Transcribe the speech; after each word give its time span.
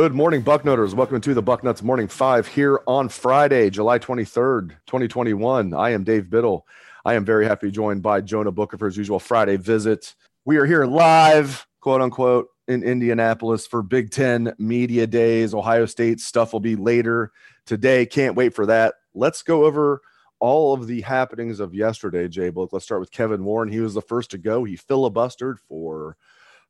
Good 0.00 0.14
morning, 0.14 0.42
Bucknutters. 0.42 0.94
Welcome 0.94 1.20
to 1.20 1.34
the 1.34 1.42
Bucknuts 1.42 1.82
Morning 1.82 2.08
Five 2.08 2.46
here 2.46 2.80
on 2.86 3.10
Friday, 3.10 3.68
July 3.68 3.98
23rd, 3.98 4.70
2021. 4.86 5.74
I 5.74 5.90
am 5.90 6.04
Dave 6.04 6.30
Biddle. 6.30 6.66
I 7.04 7.12
am 7.12 7.26
very 7.26 7.44
happy 7.44 7.66
to 7.66 7.70
joined 7.70 8.00
by 8.00 8.22
Jonah 8.22 8.50
Booker 8.50 8.78
for 8.78 8.86
his 8.86 8.96
usual 8.96 9.18
Friday 9.18 9.58
visit. 9.58 10.14
We 10.46 10.56
are 10.56 10.64
here 10.64 10.86
live, 10.86 11.66
quote 11.82 12.00
unquote, 12.00 12.48
in 12.66 12.82
Indianapolis 12.82 13.66
for 13.66 13.82
Big 13.82 14.10
Ten 14.10 14.54
Media 14.58 15.06
Days. 15.06 15.52
Ohio 15.52 15.84
State 15.84 16.20
stuff 16.20 16.54
will 16.54 16.60
be 16.60 16.76
later 16.76 17.30
today. 17.66 18.06
Can't 18.06 18.36
wait 18.36 18.54
for 18.54 18.64
that. 18.64 18.94
Let's 19.14 19.42
go 19.42 19.66
over 19.66 20.00
all 20.38 20.72
of 20.72 20.86
the 20.86 21.02
happenings 21.02 21.60
of 21.60 21.74
yesterday, 21.74 22.26
Jay 22.26 22.48
Book. 22.48 22.70
Let's 22.72 22.86
start 22.86 23.00
with 23.00 23.12
Kevin 23.12 23.44
Warren. 23.44 23.70
He 23.70 23.80
was 23.80 23.92
the 23.92 24.00
first 24.00 24.30
to 24.30 24.38
go. 24.38 24.64
He 24.64 24.78
filibustered 24.78 25.58
for 25.68 26.16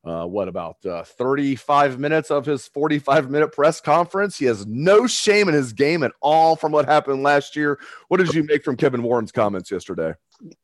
uh, 0.05 0.25
what 0.25 0.49
about 0.49 0.85
uh, 0.87 1.05
35 1.05 1.99
minutes 1.99 2.31
of 2.31 2.47
his 2.47 2.67
45 2.69 3.31
minute 3.31 3.53
press 3.53 3.81
conference. 3.81 4.39
He 4.39 4.47
has 4.47 4.67
no 4.67 5.07
shame 5.07 5.49
in 5.49 5.55
his 5.55 5.73
game 5.73 6.03
at 6.03 6.13
all 6.21 6.57
from 6.57 6.73
what 6.73 6.87
happened 6.87 7.23
last 7.23 7.55
year. 7.55 7.79
What 8.09 8.19
did 8.19 8.33
you 8.33 8.43
make 8.45 8.65
from 8.65 8.77
Kevin 8.77 9.03
Warren's 9.03 9.33
comments 9.33 9.71
yesterday? 9.71 10.15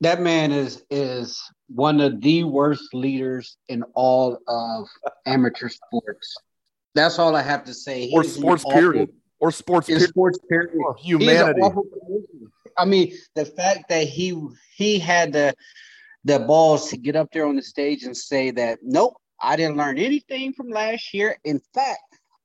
That 0.00 0.22
man 0.22 0.52
is 0.52 0.82
is 0.90 1.38
one 1.68 2.00
of 2.00 2.22
the 2.22 2.44
worst 2.44 2.94
leaders 2.94 3.58
in 3.68 3.82
all 3.94 4.38
of 4.48 4.88
amateur 5.26 5.68
sports. 5.68 6.34
That's 6.94 7.18
all 7.18 7.36
I 7.36 7.42
have 7.42 7.64
to 7.64 7.74
say. 7.74 8.10
or 8.14 8.24
sports 8.24 8.64
awful, 8.64 8.78
period. 8.78 9.10
Or 9.38 9.52
sports 9.52 9.86
period. 9.86 10.08
Sports 10.08 10.38
period. 10.48 10.70
Or 10.82 10.96
humanity. 10.96 11.60
I 12.78 12.86
mean, 12.86 13.12
the 13.34 13.44
fact 13.44 13.90
that 13.90 14.06
he 14.06 14.34
he 14.74 14.98
had 14.98 15.34
the 15.34 15.54
the 16.24 16.38
balls 16.38 16.88
to 16.90 16.96
get 16.96 17.16
up 17.16 17.30
there 17.32 17.46
on 17.46 17.56
the 17.56 17.62
stage 17.62 18.02
and 18.04 18.16
say 18.16 18.50
that 18.52 18.78
nope, 18.82 19.14
I 19.40 19.56
didn't 19.56 19.76
learn 19.76 19.98
anything 19.98 20.52
from 20.52 20.70
last 20.70 21.12
year. 21.12 21.36
In 21.44 21.60
fact, 21.74 22.00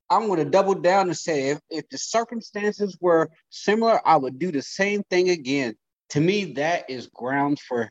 I'm 0.10 0.28
going 0.28 0.44
to 0.44 0.50
double 0.50 0.74
down 0.74 1.08
and 1.08 1.18
say 1.18 1.50
if, 1.50 1.60
if 1.70 1.88
the 1.90 1.98
circumstances 1.98 2.98
were 3.00 3.30
similar, 3.50 4.06
I 4.06 4.18
would 4.18 4.40
do 4.40 4.52
the 4.52 4.62
same 4.62 5.04
thing 5.10 5.30
again. 5.30 5.76
To 6.10 6.20
me, 6.20 6.54
that 6.54 6.90
is 6.90 7.08
grounds 7.08 7.62
for 7.62 7.90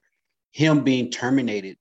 him 0.53 0.84
being 0.84 1.10
terminated. 1.10 1.77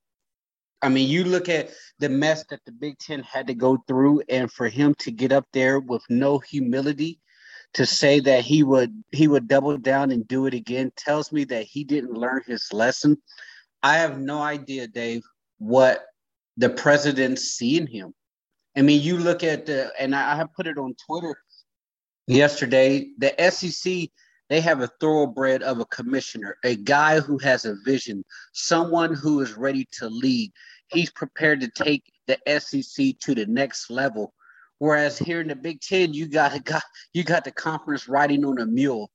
I 0.82 0.88
mean, 0.88 1.10
you 1.10 1.24
look 1.24 1.50
at 1.50 1.70
the 1.98 2.08
mess 2.08 2.44
that 2.48 2.60
the 2.64 2.72
Big 2.72 2.98
Ten 2.98 3.22
had 3.22 3.48
to 3.48 3.54
go 3.54 3.82
through, 3.86 4.22
and 4.30 4.50
for 4.50 4.68
him 4.68 4.94
to 5.00 5.10
get 5.10 5.30
up 5.30 5.44
there 5.52 5.78
with 5.78 6.02
no 6.08 6.38
humility 6.38 7.20
to 7.74 7.86
say 7.86 8.20
that 8.20 8.44
he 8.44 8.62
would 8.62 8.92
he 9.12 9.28
would 9.28 9.46
double 9.46 9.76
down 9.76 10.10
and 10.10 10.26
do 10.26 10.46
it 10.46 10.54
again 10.54 10.90
tells 10.96 11.30
me 11.30 11.44
that 11.44 11.64
he 11.64 11.84
didn't 11.84 12.14
learn 12.14 12.42
his 12.46 12.72
lesson. 12.72 13.16
I 13.82 13.98
have 13.98 14.18
no 14.18 14.40
idea, 14.40 14.86
Dave, 14.88 15.22
what 15.58 16.04
the 16.56 16.70
president 16.70 17.38
seeing 17.38 17.86
him. 17.86 18.14
I 18.76 18.82
mean, 18.82 19.02
you 19.02 19.18
look 19.18 19.42
at 19.42 19.66
the, 19.66 19.92
and 19.98 20.14
I 20.14 20.36
have 20.36 20.52
put 20.54 20.66
it 20.66 20.78
on 20.78 20.94
Twitter 21.06 21.34
yesterday. 22.26 23.10
The 23.18 23.34
SEC, 23.50 24.08
they 24.48 24.60
have 24.60 24.80
a 24.80 24.90
thoroughbred 25.00 25.62
of 25.62 25.80
a 25.80 25.86
commissioner, 25.86 26.56
a 26.64 26.76
guy 26.76 27.20
who 27.20 27.38
has 27.38 27.64
a 27.64 27.76
vision, 27.84 28.24
someone 28.52 29.14
who 29.14 29.40
is 29.40 29.54
ready 29.54 29.86
to 29.98 30.08
lead. 30.08 30.52
He's 30.88 31.10
prepared 31.10 31.60
to 31.60 31.68
take 31.68 32.04
the 32.26 32.38
SEC 32.60 33.18
to 33.20 33.34
the 33.34 33.46
next 33.46 33.90
level. 33.90 34.34
Whereas 34.78 35.18
here 35.18 35.40
in 35.40 35.48
the 35.48 35.56
Big 35.56 35.80
Ten, 35.80 36.14
you 36.14 36.26
got, 36.26 36.64
got 36.64 36.82
you 37.12 37.22
got 37.22 37.44
the 37.44 37.52
conference 37.52 38.08
riding 38.08 38.44
on 38.44 38.58
a 38.58 38.66
mule 38.66 39.10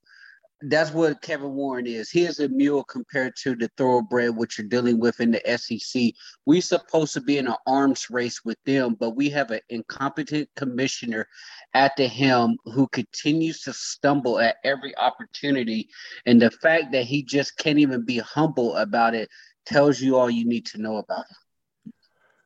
that's 0.61 0.91
what 0.91 1.21
Kevin 1.21 1.53
Warren 1.53 1.85
is. 1.85 2.09
He 2.09 2.23
is 2.23 2.39
a 2.39 2.47
mule 2.47 2.83
compared 2.83 3.35
to 3.43 3.55
the 3.55 3.69
thoroughbred, 3.77 4.35
which 4.35 4.57
you're 4.57 4.67
dealing 4.67 4.99
with 4.99 5.19
in 5.19 5.31
the 5.31 5.57
SEC. 5.57 6.13
We're 6.45 6.61
supposed 6.61 7.13
to 7.13 7.21
be 7.21 7.37
in 7.37 7.47
an 7.47 7.55
arms 7.67 8.09
race 8.09 8.43
with 8.45 8.57
them, 8.65 8.95
but 8.99 9.11
we 9.11 9.29
have 9.31 9.51
an 9.51 9.59
incompetent 9.69 10.49
commissioner 10.55 11.27
at 11.73 11.95
the 11.97 12.07
helm 12.07 12.57
who 12.65 12.87
continues 12.87 13.61
to 13.61 13.73
stumble 13.73 14.39
at 14.39 14.57
every 14.63 14.95
opportunity. 14.97 15.89
And 16.25 16.41
the 16.41 16.51
fact 16.51 16.91
that 16.93 17.03
he 17.03 17.23
just 17.23 17.57
can't 17.57 17.79
even 17.79 18.05
be 18.05 18.19
humble 18.19 18.75
about 18.77 19.13
it 19.13 19.29
tells 19.65 19.99
you 19.99 20.15
all 20.15 20.29
you 20.29 20.45
need 20.45 20.65
to 20.67 20.81
know 20.81 20.97
about 20.97 21.25
it. 21.29 21.93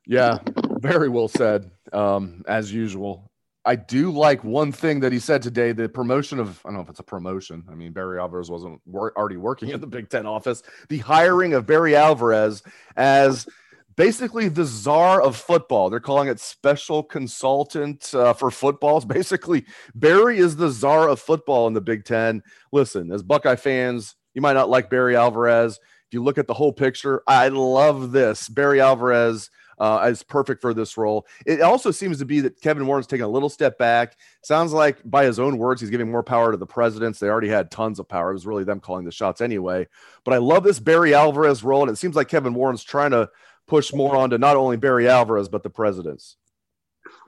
Yeah, 0.06 0.40
very 0.80 1.09
well 1.09 1.28
said. 1.28 1.69
Um, 1.94 2.44
as 2.48 2.74
usual, 2.74 3.28
I 3.66 3.75
do 3.75 4.12
like 4.12 4.44
one 4.44 4.72
thing 4.72 5.02
that 5.02 5.12
he 5.12 5.20
said 5.20 5.42
today 5.42 5.74
the 5.74 5.90
promotion 5.90 6.40
of, 6.40 6.62
I 6.66 6.70
don't 6.70 6.75
know 6.75 6.81
if 6.81 6.90
it's 6.90 7.00
a 7.00 7.03
promotion. 7.03 7.64
I 7.70 7.75
mean, 7.75 7.92
Barry 7.92 8.20
Alvarez 8.20 8.50
wasn't 8.50 8.81
wor- 8.86 9.14
already 9.18 9.38
working 9.38 9.70
in 9.74 9.81
the 9.81 9.88
Big 9.88 10.09
Ten 10.09 10.25
office. 10.25 10.64
The 10.88 11.00
hiring 11.00 11.53
of 11.53 11.66
Barry 11.66 11.96
Alvarez 11.96 12.64
as 12.96 13.48
basically 13.96 14.48
the 14.48 14.64
czar 14.64 15.22
of 15.22 15.36
football. 15.36 15.90
They're 15.90 16.00
calling 16.00 16.30
it 16.30 16.40
special 16.40 17.03
consultant 17.03 18.14
uh, 18.14 18.31
for 18.31 18.50
footballs. 18.50 19.03
Basically, 19.06 19.66
Barry 19.94 20.38
is 20.38 20.56
the 20.56 20.69
czar 20.69 21.09
of 21.09 21.19
football 21.19 21.68
in 21.68 21.74
the 21.74 21.81
Big 21.81 22.06
Ten. 22.06 22.42
Listen, 22.72 23.12
as 23.12 23.24
Buckeye 23.24 23.58
fans, 23.58 24.16
you 24.34 24.42
might 24.42 24.53
not 24.53 24.69
like 24.69 24.90
Barry 24.90 25.18
Alvarez. 25.18 25.80
If 26.08 26.14
you 26.14 26.24
look 26.24 26.38
at 26.38 26.48
the 26.48 26.53
whole 26.53 26.72
picture, 26.72 27.22
I 27.28 27.50
love 27.50 28.14
this. 28.14 28.48
Barry 28.48 28.80
Alvarez 28.80 29.50
uh, 29.79 30.07
is 30.09 30.23
perfect 30.23 30.62
for 30.62 30.73
this 30.73 30.97
role. 30.97 31.25
It 31.45 31.62
also 31.62 31.91
seems 31.91 32.19
to 32.19 32.25
be 32.25 32.41
that 32.41 32.62
Kevin 32.62 32.85
Warren's 32.85 33.07
taking 33.07 33.25
a 33.25 33.29
little 33.29 33.50
step 33.50 33.78
back. 33.78 34.17
Sounds 34.44 34.73
like, 34.73 34.97
by 35.06 35.25
his 35.25 35.40
own 35.40 35.57
words, 35.57 35.81
he's 35.81 35.90
giving 35.90 36.12
more 36.12 36.23
power 36.23 36.51
to 36.51 36.57
the 36.57 36.66
presidents. 36.66 37.19
They 37.19 37.30
already 37.30 37.50
had 37.50 37.71
tons 37.71 38.00
of 38.00 38.07
power. 38.07 38.31
It 38.31 38.33
was 38.33 38.45
really 38.45 38.63
them 38.63 38.80
calling 38.80 39.06
the 39.06 39.12
shots 39.12 39.42
anyway. 39.42 39.88
But 40.25 40.33
I 40.33 40.38
love 40.38 40.63
this 40.63 40.80
Barry 40.80 41.13
Alvarez 41.13 41.63
role, 41.63 41.81
and 41.81 41.92
it 41.92 41.98
seems 41.98 42.15
like 42.15 42.27
Kevin 42.27 42.54
Warren's 42.54 42.83
trying 42.83 43.12
to 43.12 43.30
push 43.68 43.94
more 43.94 44.15
onto 44.15 44.38
not 44.38 44.57
only 44.57 44.77
Barry 44.77 45.07
Alvarez 45.07 45.48
but 45.48 45.63
the 45.63 45.69
presidents. 45.69 46.36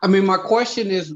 I 0.01 0.07
mean, 0.07 0.25
my 0.25 0.37
question 0.37 0.89
is, 0.89 1.15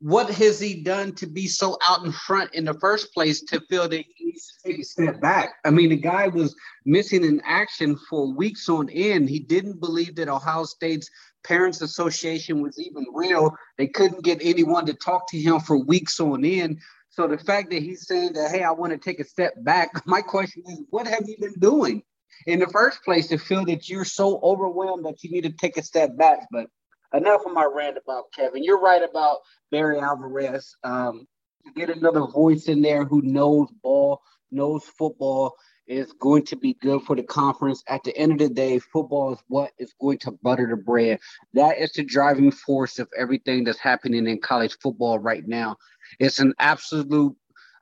what 0.00 0.30
has 0.30 0.60
he 0.60 0.82
done 0.82 1.12
to 1.16 1.26
be 1.26 1.48
so 1.48 1.76
out 1.88 2.04
in 2.04 2.12
front 2.12 2.54
in 2.54 2.64
the 2.64 2.74
first 2.74 3.12
place 3.12 3.42
to 3.42 3.60
feel 3.68 3.88
that 3.88 4.04
he 4.16 4.24
needs 4.24 4.46
to 4.46 4.70
take 4.70 4.80
a 4.80 4.84
step 4.84 5.20
back? 5.20 5.54
I 5.64 5.70
mean, 5.70 5.88
the 5.88 5.96
guy 5.96 6.28
was 6.28 6.54
missing 6.84 7.24
in 7.24 7.40
action 7.44 7.98
for 8.08 8.32
weeks 8.32 8.68
on 8.68 8.88
end. 8.90 9.28
He 9.28 9.40
didn't 9.40 9.80
believe 9.80 10.14
that 10.16 10.28
Ohio 10.28 10.64
State's 10.64 11.10
Parents 11.44 11.82
Association 11.82 12.62
was 12.62 12.78
even 12.78 13.06
real. 13.12 13.56
They 13.76 13.88
couldn't 13.88 14.22
get 14.22 14.38
anyone 14.40 14.86
to 14.86 14.94
talk 14.94 15.28
to 15.30 15.40
him 15.40 15.60
for 15.60 15.76
weeks 15.84 16.20
on 16.20 16.44
end. 16.44 16.78
So 17.10 17.26
the 17.26 17.38
fact 17.38 17.70
that 17.70 17.82
he's 17.82 18.06
saying 18.06 18.34
that, 18.34 18.52
hey, 18.52 18.62
I 18.62 18.70
want 18.70 18.92
to 18.92 18.98
take 18.98 19.18
a 19.18 19.24
step 19.24 19.54
back, 19.64 19.90
my 20.06 20.20
question 20.20 20.62
is, 20.68 20.82
what 20.90 21.08
have 21.08 21.24
you 21.26 21.36
been 21.40 21.58
doing 21.58 22.02
in 22.46 22.60
the 22.60 22.68
first 22.68 23.02
place 23.02 23.26
to 23.28 23.38
feel 23.38 23.64
that 23.64 23.88
you're 23.88 24.04
so 24.04 24.38
overwhelmed 24.44 25.04
that 25.06 25.24
you 25.24 25.30
need 25.30 25.42
to 25.42 25.52
take 25.52 25.76
a 25.76 25.82
step 25.82 26.16
back? 26.16 26.46
But 26.52 26.68
enough 27.14 27.42
of 27.46 27.52
my 27.52 27.64
rant 27.64 27.96
about 27.96 28.32
Kevin. 28.34 28.62
You're 28.62 28.80
right 28.80 29.02
about 29.02 29.38
Barry 29.70 29.98
Alvarez. 29.98 30.74
Um, 30.84 31.26
to 31.64 31.72
get 31.72 31.94
another 31.94 32.26
voice 32.26 32.66
in 32.68 32.82
there 32.82 33.04
who 33.04 33.22
knows 33.22 33.68
ball, 33.82 34.20
knows 34.50 34.84
football, 34.84 35.54
is 35.86 36.12
going 36.20 36.44
to 36.44 36.56
be 36.56 36.74
good 36.74 37.02
for 37.02 37.16
the 37.16 37.22
conference. 37.22 37.82
At 37.88 38.04
the 38.04 38.16
end 38.16 38.32
of 38.32 38.38
the 38.38 38.54
day, 38.54 38.78
football 38.78 39.32
is 39.32 39.38
what 39.48 39.72
is 39.78 39.94
going 40.00 40.18
to 40.18 40.32
butter 40.42 40.66
the 40.68 40.76
bread. 40.76 41.18
That 41.54 41.78
is 41.78 41.92
the 41.92 42.04
driving 42.04 42.50
force 42.50 42.98
of 42.98 43.08
everything 43.16 43.64
that's 43.64 43.78
happening 43.78 44.26
in 44.26 44.40
college 44.40 44.76
football 44.82 45.18
right 45.18 45.46
now. 45.46 45.76
It's 46.20 46.38
an 46.38 46.54
absolute 46.58 47.34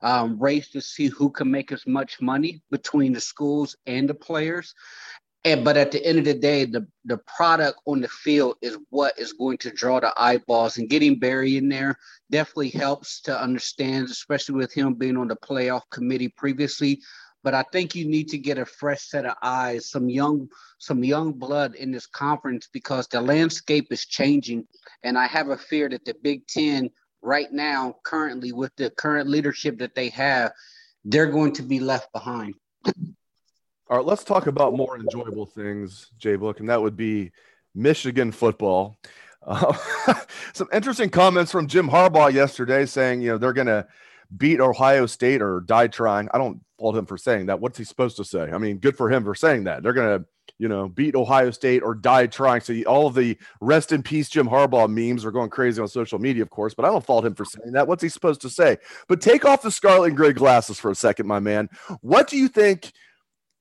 um, 0.02 0.38
race 0.38 0.70
to 0.70 0.81
see 0.81 1.06
who 1.06 1.31
can 1.31 1.50
make 1.50 1.73
as 1.73 1.87
much 1.87 2.20
money 2.20 2.62
between 2.70 3.12
the 3.12 3.20
schools 3.20 3.76
and 3.87 4.08
the 4.08 4.14
players. 4.14 4.75
And 5.46 5.64
but 5.64 5.76
at 5.76 5.93
the 5.93 6.04
end 6.04 6.19
of 6.19 6.25
the 6.25 6.34
day, 6.34 6.64
the 6.64 6.84
the 7.04 7.19
product 7.19 7.78
on 7.87 8.00
the 8.00 8.08
field 8.08 8.56
is 8.62 8.76
what 8.90 9.16
is 9.16 9.32
going 9.32 9.58
to 9.58 9.70
draw 9.70 10.00
the 10.00 10.12
eyeballs. 10.20 10.76
And 10.76 10.90
getting 10.90 11.20
Barry 11.20 11.56
in 11.56 11.69
there 11.69 11.96
definitely 12.32 12.70
helps 12.70 13.20
to 13.22 13.40
understand, 13.40 14.08
especially 14.10 14.56
with 14.56 14.72
him 14.72 14.94
being 14.94 15.16
on 15.16 15.28
the 15.28 15.37
playoff 15.37 15.82
committee 15.93 16.31
previously. 16.31 17.00
But 17.44 17.54
I 17.54 17.62
think 17.70 17.94
you 17.94 18.06
need 18.08 18.28
to 18.31 18.38
get 18.38 18.58
a 18.58 18.66
fresh 18.66 19.02
set 19.02 19.25
of 19.25 19.37
eyes, 19.40 19.88
some 19.88 20.08
young, 20.08 20.48
some 20.78 21.04
young 21.04 21.32
blood 21.32 21.76
in 21.76 21.92
this 21.92 22.08
conference 22.08 22.69
because 22.72 23.06
the 23.06 23.20
landscape 23.20 23.87
is 23.92 24.04
changing. 24.04 24.66
And 25.04 25.16
I 25.16 25.28
have 25.28 25.50
a 25.50 25.56
fear 25.56 25.88
that 25.90 26.04
the 26.04 26.16
Big 26.25 26.44
Ten 26.49 26.90
right 27.22 27.52
now, 27.52 27.94
currently 28.04 28.50
with 28.50 28.75
the 28.75 28.90
current 28.90 29.28
leadership 29.28 29.78
that 29.78 29.94
they 29.94 30.08
have, 30.08 30.50
they're 31.04 31.31
going 31.31 31.52
to 31.52 31.62
be 31.62 31.78
left 31.78 32.12
behind. 32.12 32.54
All 33.88 33.99
right, 33.99 34.06
let's 34.06 34.25
talk 34.25 34.49
about 34.49 34.75
more 34.75 34.99
enjoyable 34.99 35.47
things, 35.47 36.11
Jay 36.19 36.35
Book, 36.35 36.59
and 36.59 36.69
that 36.69 36.83
would 36.83 36.97
be 36.97 37.31
Michigan 37.73 38.33
football. 38.33 38.99
Uh, 39.47 39.73
some 40.53 40.67
interesting 40.73 41.09
comments 41.09 41.53
from 41.53 41.69
Jim 41.69 41.88
Harbaugh 41.88 42.33
yesterday 42.33 42.85
saying, 42.85 43.21
you 43.21 43.29
know, 43.29 43.38
they're 43.38 43.53
going 43.53 43.69
to 43.69 43.87
beat 44.37 44.59
Ohio 44.59 45.06
State 45.06 45.41
or 45.41 45.61
die 45.61 45.87
trying. 45.87 46.29
I 46.35 46.38
don't 46.38 46.61
fault 46.81 46.97
him 46.97 47.06
for 47.06 47.17
saying 47.17 47.47
that. 47.47 47.61
What's 47.61 47.79
he 47.79 47.85
supposed 47.85 48.17
to 48.17 48.25
say? 48.25 48.50
I 48.50 48.59
mean, 48.59 48.79
good 48.79 48.97
for 48.97 49.09
him 49.09 49.23
for 49.23 49.37
saying 49.37 49.65
that. 49.65 49.85
They're 49.85 49.93
going 49.93 50.19
to, 50.19 50.27
you 50.59 50.67
know, 50.67 50.88
beat 50.88 51.15
Ohio 51.15 51.53
State 51.53 51.85
or 51.85 51.94
die 51.94 52.27
trying. 52.27 52.62
So 52.62 52.75
all 52.88 53.06
of 53.06 53.15
the 53.15 53.38
rest 53.61 53.93
in 53.93 54.03
peace 54.03 54.29
Jim 54.29 54.49
Harbaugh 54.49 54.91
memes 54.91 55.25
are 55.25 55.31
going 55.31 55.50
crazy 55.50 55.81
on 55.81 55.87
social 55.87 56.19
media, 56.19 56.43
of 56.43 56.50
course, 56.50 56.75
but 56.75 56.85
I 56.85 56.88
don't 56.88 57.06
fault 57.06 57.25
him 57.25 57.37
for 57.37 57.44
saying 57.44 57.71
that. 57.75 57.87
What's 57.87 58.03
he 58.03 58.09
supposed 58.09 58.41
to 58.41 58.50
say? 58.50 58.79
But 59.06 59.21
take 59.21 59.44
off 59.44 59.62
the 59.62 59.71
scarlet 59.71 60.09
and 60.09 60.17
gray 60.17 60.33
glasses 60.33 60.81
for 60.81 60.91
a 60.91 60.97
second, 60.97 61.29
my 61.29 61.38
man. 61.38 61.69
What 62.00 62.27
do 62.27 62.37
you 62.37 62.49
think– 62.49 62.93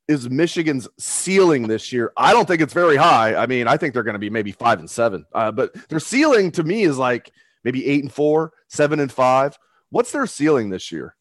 is 0.07 0.29
Michigan's 0.29 0.87
ceiling 0.99 1.67
this 1.67 1.91
year? 1.91 2.11
I 2.15 2.33
don't 2.33 2.47
think 2.47 2.61
it's 2.61 2.73
very 2.73 2.95
high. 2.95 3.35
I 3.35 3.47
mean, 3.47 3.67
I 3.67 3.77
think 3.77 3.93
they're 3.93 4.03
going 4.03 4.13
to 4.13 4.19
be 4.19 4.29
maybe 4.29 4.51
five 4.51 4.79
and 4.79 4.89
seven, 4.89 5.25
uh, 5.33 5.51
but 5.51 5.73
their 5.89 5.99
ceiling 5.99 6.51
to 6.51 6.63
me 6.63 6.83
is 6.83 6.97
like 6.97 7.31
maybe 7.63 7.85
eight 7.87 8.03
and 8.03 8.13
four, 8.13 8.53
seven 8.67 8.99
and 8.99 9.11
five. 9.11 9.57
What's 9.89 10.11
their 10.11 10.27
ceiling 10.27 10.69
this 10.69 10.91
year? 10.91 11.15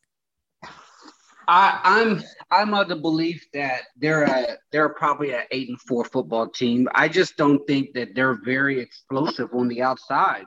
I, 1.47 1.81
I'm 1.85 2.23
I'm 2.51 2.75
of 2.75 2.89
the 2.89 2.97
belief 2.97 3.47
that 3.53 3.83
they're 3.97 4.25
a 4.25 4.57
they're 4.73 4.89
probably 4.91 5.33
an 5.33 5.43
eight 5.51 5.69
and 5.69 5.81
four 5.83 6.05
football 6.05 6.49
team. 6.49 6.89
I 6.95 7.09
just 7.09 7.37
don't 7.37 7.67
think 7.67 7.93
that 7.95 8.15
they're 8.15 8.39
very 8.45 8.81
explosive 8.81 9.51
on 9.53 9.69
the 9.69 9.83
outside. 9.83 10.45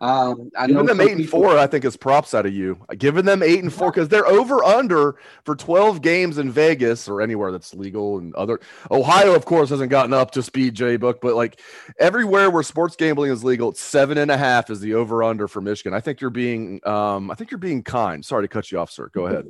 Um, 0.00 0.50
I 0.58 0.66
Giving 0.66 0.86
them 0.86 1.00
eight 1.00 1.12
and 1.12 1.28
four, 1.28 1.58
I 1.58 1.66
think, 1.66 1.84
is 1.84 1.96
props 1.96 2.34
out 2.34 2.46
of 2.46 2.54
you. 2.54 2.78
Giving 2.98 3.24
them 3.24 3.42
eight 3.42 3.62
and 3.62 3.72
four 3.72 3.90
because 3.90 4.08
they're 4.08 4.26
over 4.26 4.62
under 4.62 5.16
for 5.44 5.56
12 5.56 6.02
games 6.02 6.38
in 6.38 6.50
Vegas 6.50 7.08
or 7.08 7.22
anywhere 7.22 7.52
that's 7.52 7.74
legal 7.74 8.18
and 8.18 8.34
other. 8.34 8.60
Ohio, 8.90 9.34
of 9.34 9.44
course, 9.44 9.70
hasn't 9.70 9.90
gotten 9.90 10.12
up 10.12 10.30
to 10.32 10.42
speed, 10.42 10.74
J 10.74 10.96
Book, 10.96 11.20
but 11.20 11.34
like 11.34 11.60
everywhere 11.98 12.50
where 12.50 12.62
sports 12.62 12.96
gambling 12.96 13.30
is 13.30 13.42
legal, 13.42 13.70
it's 13.70 13.80
seven 13.80 14.18
and 14.18 14.30
a 14.30 14.36
half 14.36 14.70
is 14.70 14.80
the 14.80 14.94
over 14.94 15.22
under 15.22 15.48
for 15.48 15.60
Michigan. 15.60 15.94
I 15.94 16.00
think 16.00 16.20
you're 16.20 16.30
being, 16.30 16.80
um, 16.86 17.30
I 17.30 17.34
think 17.34 17.50
you're 17.50 17.58
being 17.58 17.82
kind. 17.82 18.24
Sorry 18.24 18.44
to 18.44 18.48
cut 18.48 18.70
you 18.70 18.78
off, 18.78 18.90
sir. 18.90 19.10
Go 19.12 19.26
ahead. 19.26 19.46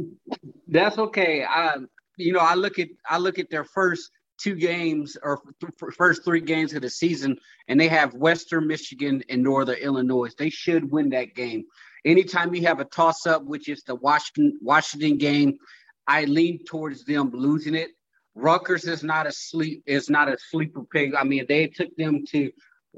That's 0.68 0.98
okay. 0.98 1.44
I, 1.44 1.76
you 2.16 2.32
know, 2.32 2.40
I 2.40 2.54
look 2.54 2.78
at 2.78 2.88
I 3.08 3.18
look 3.18 3.38
at 3.38 3.50
their 3.50 3.64
first 3.64 4.10
two 4.38 4.54
games 4.54 5.16
or 5.22 5.40
th- 5.60 5.94
first 5.96 6.24
three 6.24 6.40
games 6.40 6.74
of 6.74 6.82
the 6.82 6.90
season, 6.90 7.38
and 7.68 7.80
they 7.80 7.88
have 7.88 8.14
Western 8.14 8.66
Michigan 8.66 9.22
and 9.28 9.42
Northern 9.42 9.76
Illinois. 9.76 10.34
They 10.36 10.50
should 10.50 10.90
win 10.90 11.10
that 11.10 11.34
game. 11.34 11.64
Anytime 12.04 12.54
you 12.54 12.62
have 12.62 12.80
a 12.80 12.84
toss 12.84 13.26
up, 13.26 13.44
which 13.44 13.68
is 13.68 13.82
the 13.82 13.94
Washington 13.94 14.58
Washington 14.62 15.18
game, 15.18 15.58
I 16.06 16.24
lean 16.24 16.64
towards 16.64 17.04
them 17.04 17.30
losing 17.32 17.74
it. 17.74 17.90
Rutgers 18.34 18.84
is 18.84 19.02
not 19.02 19.26
a 19.26 19.32
sleep 19.32 19.82
is 19.86 20.10
not 20.10 20.28
a 20.28 20.36
sleeper 20.50 20.84
pig. 20.84 21.14
I 21.14 21.24
mean, 21.24 21.46
they 21.48 21.66
took 21.66 21.94
them 21.96 22.24
to 22.32 22.38
you 22.38 22.52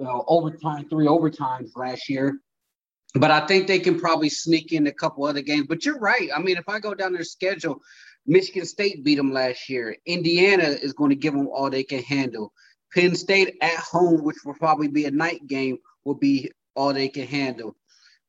know, 0.05 0.25
overtime, 0.26 0.88
three 0.88 1.06
overtimes 1.06 1.70
last 1.76 2.08
year. 2.08 2.38
But 3.14 3.31
I 3.31 3.46
think 3.46 3.67
they 3.67 3.79
can 3.79 3.99
probably 3.99 4.29
sneak 4.29 4.73
in 4.73 4.87
a 4.87 4.93
couple 4.93 5.25
other 5.25 5.40
games. 5.40 5.67
But 5.69 5.85
you're 5.85 5.99
right. 5.99 6.29
I 6.35 6.40
mean, 6.40 6.56
if 6.58 6.69
I 6.69 6.79
go 6.79 6.94
down 6.94 7.14
their 7.14 7.25
schedule, 7.25 7.81
Michigan 8.28 8.66
State 8.66 9.02
beat 9.02 9.14
them 9.14 9.32
last 9.32 9.70
year. 9.70 9.96
Indiana 10.04 10.64
is 10.64 10.92
going 10.92 11.08
to 11.10 11.16
give 11.16 11.32
them 11.32 11.48
all 11.48 11.70
they 11.70 11.82
can 11.82 12.02
handle. 12.02 12.52
Penn 12.94 13.14
State 13.16 13.56
at 13.62 13.76
home, 13.76 14.22
which 14.22 14.36
will 14.44 14.54
probably 14.54 14.88
be 14.88 15.06
a 15.06 15.10
night 15.10 15.46
game, 15.46 15.78
will 16.04 16.14
be 16.14 16.52
all 16.76 16.92
they 16.92 17.08
can 17.08 17.26
handle. 17.26 17.75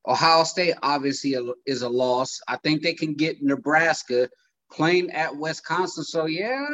Ohio 0.06 0.44
State 0.44 0.74
obviously 0.82 1.36
is 1.66 1.82
a 1.82 1.88
loss. 1.88 2.40
I 2.48 2.56
think 2.56 2.82
they 2.82 2.94
can 2.94 3.12
get 3.14 3.42
Nebraska 3.42 4.30
playing 4.72 5.10
at 5.10 5.36
Wisconsin. 5.36 6.04
So 6.04 6.24
yeah, 6.24 6.66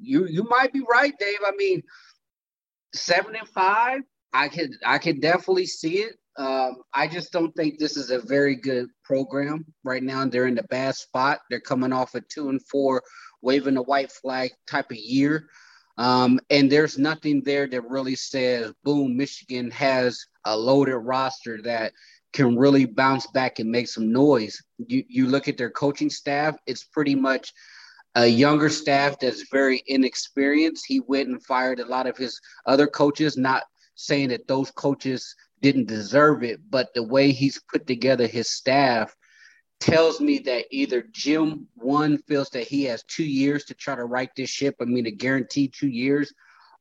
you 0.00 0.26
you 0.26 0.42
might 0.42 0.72
be 0.72 0.82
right, 0.90 1.16
Dave. 1.18 1.38
I 1.46 1.52
mean, 1.56 1.82
seven 2.94 3.36
and 3.36 3.48
five, 3.48 4.00
I 4.32 4.48
could 4.48 4.72
I 4.84 4.98
could 4.98 5.20
definitely 5.20 5.66
see 5.66 5.98
it. 5.98 6.16
Um, 6.36 6.76
I 6.94 7.06
just 7.06 7.32
don't 7.32 7.54
think 7.54 7.78
this 7.78 7.96
is 7.96 8.10
a 8.10 8.20
very 8.20 8.56
good 8.56 8.88
program 9.04 9.66
right 9.84 10.02
now. 10.02 10.24
They're 10.24 10.46
in 10.46 10.54
the 10.54 10.62
bad 10.64 10.94
spot. 10.94 11.40
They're 11.50 11.60
coming 11.60 11.92
off 11.92 12.14
a 12.14 12.20
two 12.22 12.48
and 12.48 12.60
four, 12.68 13.02
waving 13.42 13.74
the 13.74 13.82
white 13.82 14.10
flag 14.10 14.52
type 14.66 14.90
of 14.90 14.96
year. 14.96 15.48
Um, 15.98 16.40
and 16.48 16.72
there's 16.72 16.98
nothing 16.98 17.42
there 17.44 17.66
that 17.66 17.88
really 17.88 18.14
says, 18.14 18.72
boom, 18.82 19.16
Michigan 19.16 19.70
has 19.72 20.24
a 20.46 20.56
loaded 20.56 20.96
roster 20.96 21.60
that 21.62 21.92
can 22.32 22.56
really 22.56 22.86
bounce 22.86 23.26
back 23.28 23.58
and 23.58 23.70
make 23.70 23.88
some 23.88 24.10
noise. 24.10 24.60
You, 24.78 25.04
you 25.08 25.26
look 25.26 25.48
at 25.48 25.58
their 25.58 25.70
coaching 25.70 26.08
staff, 26.08 26.56
it's 26.66 26.84
pretty 26.84 27.14
much 27.14 27.52
a 28.14 28.26
younger 28.26 28.70
staff 28.70 29.18
that's 29.20 29.48
very 29.50 29.82
inexperienced. 29.86 30.84
He 30.86 31.00
went 31.00 31.28
and 31.28 31.44
fired 31.44 31.80
a 31.80 31.86
lot 31.86 32.06
of 32.06 32.16
his 32.16 32.40
other 32.66 32.86
coaches, 32.86 33.36
not 33.36 33.64
saying 33.94 34.30
that 34.30 34.48
those 34.48 34.70
coaches 34.70 35.34
didn't 35.62 35.86
deserve 35.86 36.42
it, 36.42 36.60
but 36.68 36.92
the 36.94 37.02
way 37.02 37.32
he's 37.32 37.62
put 37.72 37.86
together 37.86 38.26
his 38.26 38.50
staff 38.50 39.16
tells 39.80 40.20
me 40.20 40.38
that 40.40 40.66
either 40.70 41.02
Jim 41.10 41.66
one 41.74 42.18
feels 42.18 42.50
that 42.50 42.68
he 42.68 42.84
has 42.84 43.02
two 43.04 43.24
years 43.24 43.64
to 43.64 43.74
try 43.74 43.94
to 43.94 44.04
right 44.04 44.30
this 44.36 44.50
ship. 44.50 44.76
I 44.80 44.84
mean, 44.84 45.06
a 45.06 45.10
guaranteed 45.10 45.72
two 45.72 45.88
years, 45.88 46.32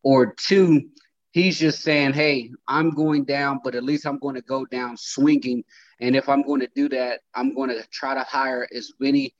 or 0.04 0.34
two, 0.34 0.90
he's 1.32 1.58
just 1.58 1.82
saying, 1.82 2.14
"Hey, 2.14 2.52
I'm 2.68 2.92
going 2.92 3.24
down, 3.26 3.62
but 3.64 3.76
at 3.76 3.84
least 3.84 4.06
I'm 4.06 4.20
going 4.20 4.36
to 4.36 4.42
go 4.42 4.66
down 4.66 4.98
swinging. 4.98 5.64
And 6.00 6.16
if 6.16 6.28
I'm 6.28 6.42
going 6.42 6.62
to 6.62 6.70
do 6.76 6.90
that, 6.90 7.22
I'm 7.34 7.56
going 7.56 7.70
to 7.70 7.84
try 7.92 8.14
to 8.14 8.24
hire 8.24 8.68
as 8.76 8.92
many." 9.00 9.36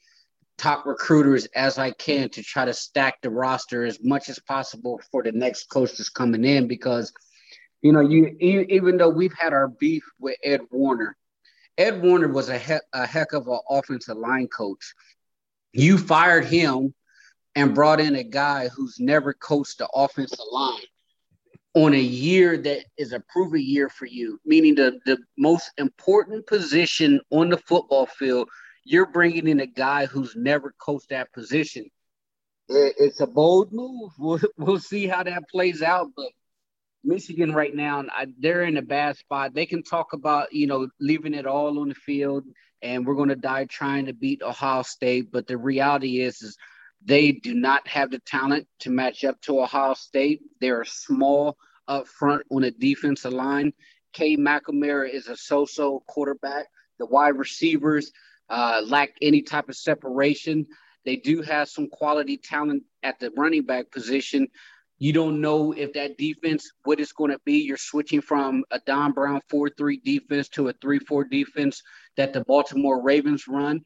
top 0.58 0.86
recruiters 0.86 1.48
as 1.56 1.80
I 1.80 1.90
can 1.90 2.30
to 2.30 2.44
try 2.44 2.66
to 2.66 2.74
stack 2.74 3.20
the 3.22 3.32
roster 3.32 3.84
as 3.84 3.98
much 4.04 4.30
as 4.30 4.38
possible 4.38 5.02
for 5.12 5.24
the 5.24 5.32
next 5.32 5.72
coach 5.72 5.98
that's 5.98 6.10
coming 6.10 6.46
in 6.46 6.68
because 6.68 7.12
you 7.82 7.92
know, 7.92 8.02
you 8.02 8.36
even 8.40 8.98
though 8.98 9.10
we've 9.10 9.34
had 9.34 9.54
our 9.54 9.68
beef 9.68 10.04
with 10.20 10.38
Ed 10.44 10.62
Warinner, 10.72 11.16
Ed 11.78 12.02
Warinner 12.02 12.32
was 12.32 12.50
a 12.50 12.58
heck, 12.58 12.84
a 12.94 13.08
heck 13.08 13.34
of 13.34 13.48
an 13.48 13.60
offensive 13.70 14.18
line 14.18 14.48
coach. 14.48 14.94
You 15.74 15.98
fired 15.98 16.46
him 16.46 16.94
and 17.56 17.74
brought 17.74 18.00
in 18.00 18.16
a 18.16 18.24
guy 18.24 18.68
who's 18.68 19.00
never 19.00 19.34
coached 19.34 19.80
the 19.80 19.88
offensive 19.94 20.40
line 20.52 20.84
on 21.74 21.94
a 21.94 22.00
year 22.00 22.58
that 22.58 22.86
is 22.98 23.14
a 23.14 23.24
proven 23.32 23.62
year 23.62 23.90
for 23.90 24.06
you, 24.06 24.40
meaning 24.46 24.76
the, 24.76 25.00
the 25.06 25.18
most 25.38 25.72
important 25.78 26.46
position 26.46 27.20
on 27.30 27.50
the 27.50 27.58
football 27.58 28.06
field, 28.06 28.50
you're 28.84 29.06
bringing 29.06 29.48
in 29.48 29.62
a 29.62 29.66
guy 29.66 30.06
who's 30.06 30.36
never 30.36 30.74
coached 30.80 31.10
that 31.10 31.32
position. 31.34 31.86
It's 32.68 33.22
a 33.22 33.28
bold 33.28 33.72
move. 33.72 34.12
We'll, 34.20 34.40
we'll 34.58 34.80
see 34.80 35.08
how 35.08 35.24
that 35.24 35.50
plays 35.50 35.82
out, 35.82 36.10
but 36.16 36.28
Michigan 37.04 37.54
right 37.54 37.74
now, 37.74 38.04
they're 38.40 38.64
in 38.64 38.78
a 38.78 38.82
bad 38.82 39.18
spot. 39.18 39.54
They 39.54 39.66
can 39.66 39.84
talk 39.84 40.14
about, 40.14 40.54
you 40.54 40.68
know, 40.68 40.88
leaving 41.00 41.34
it 41.34 41.46
all 41.46 41.80
on 41.80 41.90
the 41.90 41.96
field 41.96 42.46
and 42.82 43.06
we're 43.06 43.16
going 43.16 43.30
to 43.30 43.36
die 43.36 43.66
trying 43.66 44.08
to 44.08 44.14
beat 44.14 44.42
Ohio 44.42 44.82
State. 44.82 45.32
But 45.32 45.48
the 45.48 45.58
reality 45.58 46.22
is, 46.22 46.42
is 46.42 46.58
they 47.04 47.32
do 47.32 47.54
not 47.54 47.88
have 47.88 48.12
the 48.12 48.20
talent 48.20 48.68
to 48.80 48.90
match 48.90 49.24
up 49.24 49.40
to 49.42 49.62
Ohio 49.62 49.94
State. 49.94 50.42
They're 50.60 50.86
small 50.86 51.58
up 51.88 52.08
front 52.08 52.44
on 52.52 52.62
the 52.64 52.72
defensive 52.72 53.34
line. 53.34 53.74
Cade 54.14 54.40
McNamara 54.40 55.10
is 55.10 55.28
a 55.28 55.38
so-so 55.38 56.04
quarterback. 56.08 56.68
The 57.00 57.06
wide 57.06 57.38
receivers 57.38 58.12
uh, 58.50 58.82
lack 58.86 59.12
any 59.22 59.42
type 59.42 59.70
of 59.70 59.76
separation. 59.76 60.68
They 61.06 61.16
do 61.16 61.42
have 61.42 61.70
some 61.70 61.88
quality 61.88 62.38
talent 62.38 62.84
at 63.02 63.20
the 63.20 63.32
running 63.32 63.64
back 63.64 63.92
position, 63.92 64.48
You 65.02 65.14
don't 65.14 65.42
know 65.42 65.72
if 65.72 65.94
that 65.94 66.20
defense, 66.20 66.74
what 66.84 67.00
it's 67.00 67.12
going 67.12 67.32
to 67.32 67.40
be. 67.44 67.58
You're 67.58 67.76
switching 67.76 68.22
from 68.22 68.64
a 68.70 68.80
Don 68.86 69.14
Brown 69.14 69.42
4 69.50 69.72
3 69.76 70.00
defense 70.06 70.48
to 70.50 70.68
a 70.68 70.74
3 70.74 71.00
4 71.00 71.24
defense 71.24 71.82
that 72.18 72.34
the 72.34 72.42
Baltimore 72.42 73.02
Ravens 73.02 73.48
run. 73.48 73.82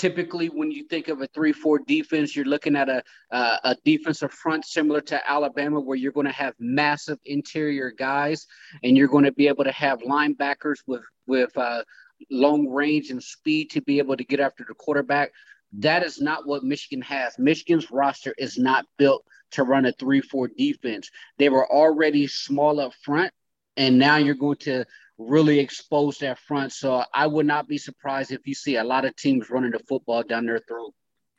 Typically, 0.00 0.48
when 0.48 0.72
you 0.72 0.82
think 0.88 1.06
of 1.06 1.20
a 1.20 1.28
3 1.28 1.52
4 1.52 1.82
defense, 1.86 2.34
you're 2.34 2.44
looking 2.44 2.74
at 2.74 2.88
a, 2.88 3.04
uh, 3.30 3.58
a 3.62 3.76
defensive 3.84 4.32
front 4.32 4.64
similar 4.64 5.00
to 5.02 5.30
Alabama, 5.30 5.78
where 5.78 5.96
you're 5.96 6.10
going 6.10 6.26
to 6.26 6.32
have 6.32 6.54
massive 6.58 7.20
interior 7.24 7.92
guys 7.92 8.44
and 8.82 8.96
you're 8.96 9.06
going 9.06 9.26
to 9.26 9.32
be 9.32 9.46
able 9.46 9.62
to 9.62 9.70
have 9.70 10.00
linebackers 10.00 10.78
with, 10.88 11.04
with 11.28 11.56
uh, 11.56 11.84
long 12.32 12.66
range 12.66 13.10
and 13.10 13.22
speed 13.22 13.70
to 13.70 13.80
be 13.80 13.98
able 13.98 14.16
to 14.16 14.24
get 14.24 14.40
after 14.40 14.64
the 14.66 14.74
quarterback. 14.74 15.30
That 15.74 16.02
is 16.02 16.20
not 16.20 16.48
what 16.48 16.64
Michigan 16.64 17.02
has. 17.02 17.38
Michigan's 17.38 17.92
roster 17.92 18.34
is 18.38 18.58
not 18.58 18.86
built 18.96 19.24
to 19.52 19.62
run 19.62 19.86
a 19.86 19.92
3 19.92 20.20
4 20.20 20.48
defense. 20.48 21.10
They 21.38 21.48
were 21.48 21.70
already 21.70 22.26
small 22.26 22.80
up 22.80 22.92
front, 23.02 23.32
and 23.76 23.98
now 23.98 24.16
you're 24.16 24.34
going 24.34 24.58
to 24.58 24.84
really 25.18 25.58
expose 25.58 26.18
that 26.18 26.38
front. 26.38 26.72
So 26.72 27.04
I 27.12 27.26
would 27.26 27.46
not 27.46 27.68
be 27.68 27.78
surprised 27.78 28.30
if 28.30 28.46
you 28.46 28.54
see 28.54 28.76
a 28.76 28.84
lot 28.84 29.04
of 29.04 29.16
teams 29.16 29.50
running 29.50 29.72
the 29.72 29.80
football 29.80 30.22
down 30.22 30.46
their 30.46 30.60
throat. 30.60 30.94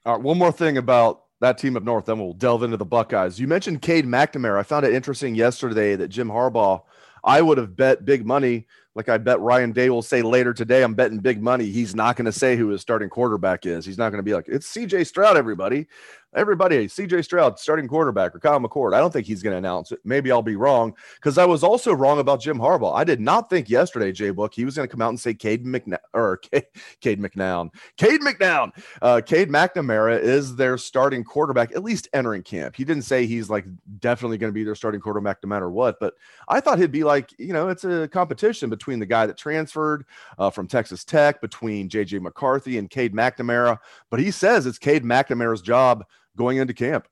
All 0.05 0.15
right, 0.15 0.21
one 0.21 0.37
more 0.37 0.51
thing 0.51 0.77
about 0.77 1.23
that 1.41 1.57
team 1.57 1.77
up 1.77 1.83
north, 1.83 2.05
then 2.05 2.19
we'll 2.19 2.33
delve 2.33 2.63
into 2.63 2.77
the 2.77 2.85
Buckeyes. 2.85 3.39
You 3.39 3.47
mentioned 3.47 3.81
Cade 3.81 4.05
McNamara. 4.05 4.59
I 4.59 4.63
found 4.63 4.85
it 4.85 4.93
interesting 4.93 5.35
yesterday 5.35 5.95
that 5.95 6.09
Jim 6.09 6.27
Harbaugh, 6.27 6.81
I 7.23 7.41
would 7.41 7.57
have 7.57 7.75
bet 7.75 8.03
big 8.03 8.25
money 8.25 8.65
like 8.99 9.07
I 9.07 9.17
bet 9.17 9.39
Ryan 9.39 9.71
Day 9.71 9.89
will 9.89 10.01
say 10.01 10.21
later 10.21 10.53
today, 10.53 10.83
I'm 10.83 10.93
betting 10.93 11.19
big 11.19 11.41
money. 11.41 11.67
He's 11.67 11.95
not 11.95 12.17
going 12.17 12.25
to 12.25 12.33
say 12.33 12.57
who 12.57 12.67
his 12.67 12.81
starting 12.81 13.07
quarterback 13.07 13.65
is. 13.65 13.85
He's 13.85 13.97
not 13.97 14.09
going 14.09 14.17
to 14.19 14.23
be 14.23 14.33
like, 14.33 14.49
it's 14.49 14.69
CJ 14.75 15.07
Stroud, 15.07 15.37
everybody. 15.37 15.87
Everybody, 16.35 16.85
CJ 16.85 17.23
Stroud, 17.23 17.57
starting 17.57 17.87
quarterback, 17.87 18.35
or 18.35 18.39
Kyle 18.39 18.59
McCord. 18.59 18.93
I 18.93 18.99
don't 18.99 19.11
think 19.11 19.25
he's 19.25 19.41
going 19.41 19.53
to 19.53 19.57
announce 19.57 19.91
it. 19.91 19.99
Maybe 20.03 20.31
I'll 20.31 20.43
be 20.43 20.55
wrong 20.55 20.95
because 21.15 21.39
I 21.39 21.45
was 21.45 21.63
also 21.63 21.91
wrong 21.91 22.19
about 22.19 22.39
Jim 22.39 22.59
Harbaugh. 22.59 22.95
I 22.95 23.03
did 23.03 23.19
not 23.19 23.49
think 23.49 23.67
yesterday, 23.67 24.11
Jay 24.11 24.29
Book, 24.29 24.53
he 24.53 24.63
was 24.63 24.75
going 24.75 24.87
to 24.87 24.91
come 24.91 25.01
out 25.01 25.09
and 25.09 25.19
say 25.19 25.33
Cade 25.33 25.65
McNown 25.65 25.97
or 26.13 26.37
Cade, 26.51 26.67
Cade 27.01 27.19
McNown, 27.19 27.71
Cade 27.97 28.21
McNown, 28.21 28.69
uh, 29.01 29.21
Cade 29.25 29.49
McNamara 29.49 30.19
is 30.21 30.55
their 30.55 30.77
starting 30.77 31.23
quarterback, 31.23 31.71
at 31.71 31.83
least 31.83 32.07
entering 32.13 32.43
camp. 32.43 32.75
He 32.75 32.83
didn't 32.83 33.05
say 33.05 33.25
he's 33.25 33.49
like 33.49 33.65
definitely 33.99 34.37
going 34.37 34.53
to 34.53 34.55
be 34.55 34.63
their 34.63 34.75
starting 34.75 35.01
quarterback 35.01 35.39
no 35.41 35.49
matter 35.49 35.71
what, 35.71 35.99
but 35.99 36.13
I 36.47 36.59
thought 36.59 36.77
he'd 36.77 36.91
be 36.91 37.03
like, 37.03 37.33
you 37.39 37.53
know, 37.53 37.69
it's 37.69 37.85
a 37.85 38.07
competition 38.07 38.69
between 38.69 38.99
the 38.99 39.07
guy 39.07 39.25
that 39.25 39.37
transferred 39.37 40.05
uh, 40.37 40.51
from 40.51 40.67
Texas 40.67 41.03
Tech, 41.03 41.41
between 41.41 41.89
JJ 41.89 42.21
McCarthy 42.21 42.77
and 42.77 42.87
Cade 42.87 43.15
McNamara. 43.15 43.79
But 44.11 44.19
he 44.19 44.29
says 44.29 44.67
it's 44.67 44.77
Cade 44.77 45.03
McNamara's 45.03 45.63
job 45.63 46.05
going 46.39 46.57
into 46.57 46.73
camp. 46.73 47.07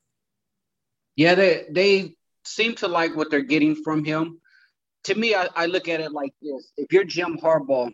Yeah, 1.15 1.36
they 1.36 1.65
they 1.69 2.15
seem 2.46 2.75
to 2.75 2.88
like 2.88 3.15
what 3.15 3.29
they're 3.29 3.41
getting 3.41 3.75
from 3.75 4.03
him. 4.03 4.39
To 5.03 5.15
me, 5.15 5.36
I, 5.36 5.50
I 5.55 5.65
look 5.67 5.88
at 5.88 6.00
it 6.00 6.12
like 6.12 6.34
this: 6.41 6.72
if 6.77 6.91
you're 6.91 7.03
Jim 7.03 7.38
Harbaugh, 7.38 7.91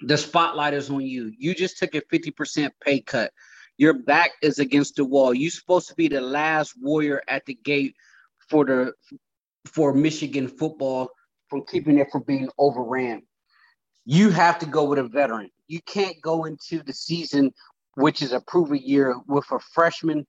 the 0.00 0.18
spotlight 0.18 0.74
is 0.74 0.90
on 0.90 1.00
you. 1.00 1.32
You 1.38 1.54
just 1.54 1.78
took 1.78 1.94
a 1.94 2.02
50% 2.02 2.70
pay 2.84 3.00
cut. 3.00 3.32
Your 3.76 3.94
back 3.94 4.32
is 4.42 4.58
against 4.58 4.96
the 4.96 5.04
wall. 5.04 5.32
You're 5.32 5.50
supposed 5.50 5.88
to 5.88 5.94
be 5.94 6.08
the 6.08 6.20
last 6.20 6.74
warrior 6.80 7.22
at 7.28 7.46
the 7.46 7.54
gate 7.54 7.94
for 8.50 8.64
the 8.64 8.92
for 9.66 9.92
Michigan 9.92 10.48
football 10.48 11.10
from 11.48 11.64
keeping 11.66 11.98
it 11.98 12.08
from 12.10 12.22
being 12.22 12.48
overran. 12.58 13.22
You 14.04 14.30
have 14.30 14.58
to 14.60 14.66
go 14.66 14.84
with 14.84 14.98
a 14.98 15.04
veteran. 15.04 15.50
You 15.68 15.80
can't 15.82 16.16
go 16.22 16.44
into 16.44 16.82
the 16.82 16.92
season, 16.92 17.52
which 17.94 18.22
is 18.22 18.32
a 18.32 18.40
proven 18.40 18.80
year, 18.82 19.14
with 19.28 19.44
a 19.52 19.60
freshman 19.74 20.26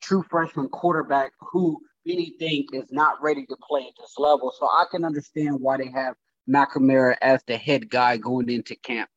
true 0.00 0.24
freshman 0.30 0.68
quarterback 0.68 1.32
who 1.38 1.78
anything 2.06 2.66
is 2.72 2.90
not 2.90 3.22
ready 3.22 3.46
to 3.46 3.56
play 3.62 3.82
at 3.82 3.92
this 3.98 4.14
level. 4.18 4.52
So 4.58 4.66
I 4.66 4.84
can 4.90 5.04
understand 5.04 5.60
why 5.60 5.76
they 5.76 5.90
have 5.90 6.14
McNamara 6.48 7.16
as 7.22 7.42
the 7.46 7.56
head 7.56 7.90
guy 7.90 8.16
going 8.16 8.48
into 8.50 8.74
camp. 8.76 9.08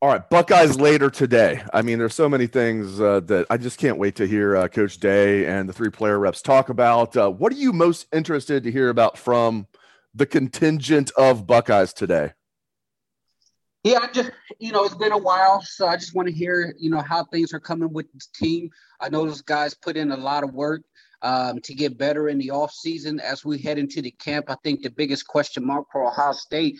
All 0.00 0.08
right, 0.08 0.30
Buckeyes 0.30 0.78
later 0.78 1.10
today. 1.10 1.60
I 1.74 1.82
mean, 1.82 1.98
there's 1.98 2.14
so 2.14 2.28
many 2.28 2.46
things 2.46 3.00
uh, 3.00 3.18
that 3.26 3.46
I 3.50 3.56
just 3.56 3.78
can't 3.78 3.98
wait 3.98 4.14
to 4.16 4.28
hear 4.28 4.56
uh, 4.56 4.68
Coach 4.68 4.98
Day 4.98 5.44
and 5.46 5.68
the 5.68 5.72
three 5.72 5.90
player 5.90 6.20
reps 6.20 6.40
talk 6.40 6.68
about. 6.68 7.16
Uh, 7.16 7.28
what 7.28 7.52
are 7.52 7.56
you 7.56 7.72
most 7.72 8.06
interested 8.12 8.62
to 8.62 8.70
hear 8.70 8.90
about 8.90 9.18
from 9.18 9.66
the 10.14 10.24
contingent 10.24 11.10
of 11.16 11.48
Buckeyes 11.48 11.92
today? 11.92 12.32
Yeah, 13.84 14.00
I 14.02 14.08
just 14.12 14.30
you 14.58 14.72
know 14.72 14.84
it's 14.84 14.94
been 14.94 15.12
a 15.12 15.18
while, 15.18 15.62
so 15.62 15.86
I 15.86 15.96
just 15.96 16.14
want 16.14 16.28
to 16.28 16.34
hear 16.34 16.74
you 16.78 16.90
know 16.90 17.00
how 17.00 17.24
things 17.24 17.52
are 17.52 17.60
coming 17.60 17.92
with 17.92 18.12
this 18.12 18.26
team. 18.26 18.70
I 19.00 19.08
know 19.08 19.24
those 19.24 19.42
guys 19.42 19.74
put 19.74 19.96
in 19.96 20.10
a 20.10 20.16
lot 20.16 20.42
of 20.42 20.52
work 20.52 20.82
um, 21.22 21.60
to 21.62 21.74
get 21.74 21.98
better 21.98 22.28
in 22.28 22.38
the 22.38 22.50
off 22.50 22.72
season 22.72 23.20
as 23.20 23.44
we 23.44 23.58
head 23.58 23.78
into 23.78 24.02
the 24.02 24.10
camp. 24.10 24.46
I 24.48 24.56
think 24.64 24.82
the 24.82 24.90
biggest 24.90 25.26
question 25.26 25.64
mark 25.64 25.86
for 25.92 26.04
Ohio 26.04 26.32
State 26.32 26.78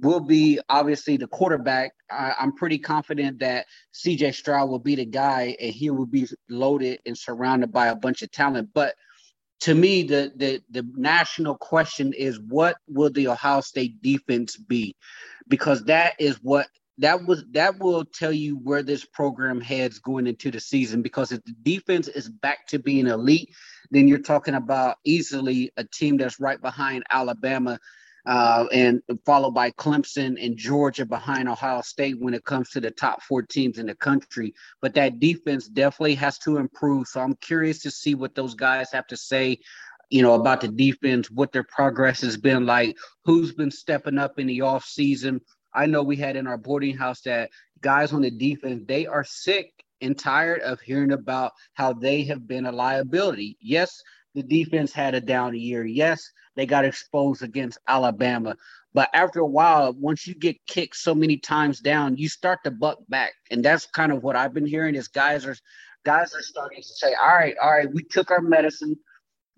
will 0.00 0.20
be 0.20 0.60
obviously 0.68 1.16
the 1.16 1.26
quarterback. 1.26 1.92
I, 2.10 2.34
am 2.38 2.54
pretty 2.54 2.78
confident 2.78 3.40
that 3.40 3.66
CJ 3.94 4.34
Stroud 4.34 4.68
will 4.68 4.78
be 4.78 4.94
the 4.94 5.06
guy, 5.06 5.56
and 5.60 5.72
he 5.72 5.90
will 5.90 6.06
be 6.06 6.26
loaded 6.48 7.00
and 7.06 7.16
surrounded 7.16 7.72
by 7.72 7.88
a 7.88 7.96
bunch 7.96 8.22
of 8.22 8.30
talent, 8.30 8.70
but 8.74 8.94
to 9.60 9.74
me, 9.74 10.04
the, 10.04 10.32
the 10.36 10.60
the 10.70 10.86
national 10.94 11.56
question 11.56 12.12
is 12.12 12.38
what 12.38 12.76
will 12.88 13.10
the 13.10 13.28
Ohio 13.28 13.60
State 13.60 14.00
defense 14.02 14.56
be? 14.56 14.94
Because 15.48 15.84
that 15.84 16.14
is 16.18 16.36
what 16.42 16.68
that 16.98 17.26
was 17.26 17.44
that 17.52 17.78
will 17.78 18.04
tell 18.04 18.32
you 18.32 18.56
where 18.56 18.82
this 18.82 19.04
program 19.04 19.60
heads 19.60 19.98
going 19.98 20.26
into 20.26 20.50
the 20.50 20.60
season. 20.60 21.02
Because 21.02 21.32
if 21.32 21.42
the 21.44 21.54
defense 21.62 22.08
is 22.08 22.28
back 22.28 22.66
to 22.68 22.78
being 22.78 23.06
elite, 23.06 23.50
then 23.90 24.06
you're 24.06 24.18
talking 24.18 24.54
about 24.54 24.96
easily 25.04 25.72
a 25.76 25.84
team 25.84 26.16
that's 26.16 26.40
right 26.40 26.60
behind 26.60 27.04
Alabama 27.10 27.78
uh, 28.28 28.66
and 28.72 29.00
followed 29.24 29.52
by 29.52 29.70
Clemson 29.70 30.36
and 30.44 30.54
Georgia 30.54 31.06
behind 31.06 31.48
Ohio 31.48 31.80
State 31.80 32.20
when 32.20 32.34
it 32.34 32.44
comes 32.44 32.68
to 32.70 32.80
the 32.80 32.90
top 32.90 33.22
four 33.22 33.40
teams 33.40 33.78
in 33.78 33.86
the 33.86 33.94
country. 33.94 34.52
But 34.82 34.92
that 34.94 35.18
defense 35.18 35.66
definitely 35.66 36.16
has 36.16 36.38
to 36.40 36.58
improve. 36.58 37.08
So 37.08 37.22
I'm 37.22 37.36
curious 37.36 37.80
to 37.80 37.90
see 37.90 38.14
what 38.14 38.34
those 38.34 38.52
guys 38.52 38.92
have 38.92 39.06
to 39.06 39.16
say, 39.16 39.60
you 40.10 40.20
know, 40.20 40.34
about 40.34 40.60
the 40.60 40.68
defense, 40.68 41.30
what 41.30 41.52
their 41.52 41.64
progress 41.64 42.20
has 42.20 42.36
been 42.36 42.66
like, 42.66 42.98
who's 43.24 43.54
been 43.54 43.70
stepping 43.70 44.18
up 44.18 44.38
in 44.38 44.46
the 44.46 44.60
off 44.60 44.84
season. 44.84 45.40
I 45.72 45.86
know 45.86 46.02
we 46.02 46.16
had 46.16 46.36
in 46.36 46.46
our 46.46 46.58
boarding 46.58 46.98
house 46.98 47.22
that 47.22 47.48
guys 47.80 48.12
on 48.12 48.20
the 48.20 48.30
defense, 48.30 48.84
they 48.86 49.06
are 49.06 49.24
sick 49.24 49.72
and 50.02 50.18
tired 50.18 50.60
of 50.60 50.80
hearing 50.82 51.12
about 51.12 51.52
how 51.72 51.94
they 51.94 52.24
have 52.24 52.46
been 52.46 52.66
a 52.66 52.72
liability. 52.72 53.56
Yes, 53.58 54.02
the 54.34 54.42
defense 54.42 54.92
had 54.92 55.14
a 55.14 55.20
down 55.20 55.56
year. 55.56 55.86
Yes, 55.86 56.30
they 56.58 56.66
got 56.66 56.84
exposed 56.84 57.44
against 57.44 57.78
Alabama. 57.86 58.56
But 58.92 59.10
after 59.14 59.38
a 59.38 59.46
while, 59.46 59.92
once 59.92 60.26
you 60.26 60.34
get 60.34 60.56
kicked 60.66 60.96
so 60.96 61.14
many 61.14 61.36
times 61.36 61.78
down, 61.78 62.16
you 62.16 62.28
start 62.28 62.58
to 62.64 62.72
buck 62.72 62.98
back. 63.08 63.30
And 63.52 63.64
that's 63.64 63.86
kind 63.86 64.10
of 64.10 64.24
what 64.24 64.34
I've 64.34 64.52
been 64.52 64.66
hearing 64.66 64.96
is 64.96 65.06
guys 65.06 65.46
are 65.46 65.54
guys 66.04 66.34
are 66.34 66.42
starting 66.42 66.82
to 66.82 66.88
say, 66.88 67.14
all 67.14 67.28
right, 67.28 67.54
all 67.62 67.70
right, 67.70 67.88
we 67.94 68.02
took 68.02 68.32
our 68.32 68.40
medicine, 68.40 68.96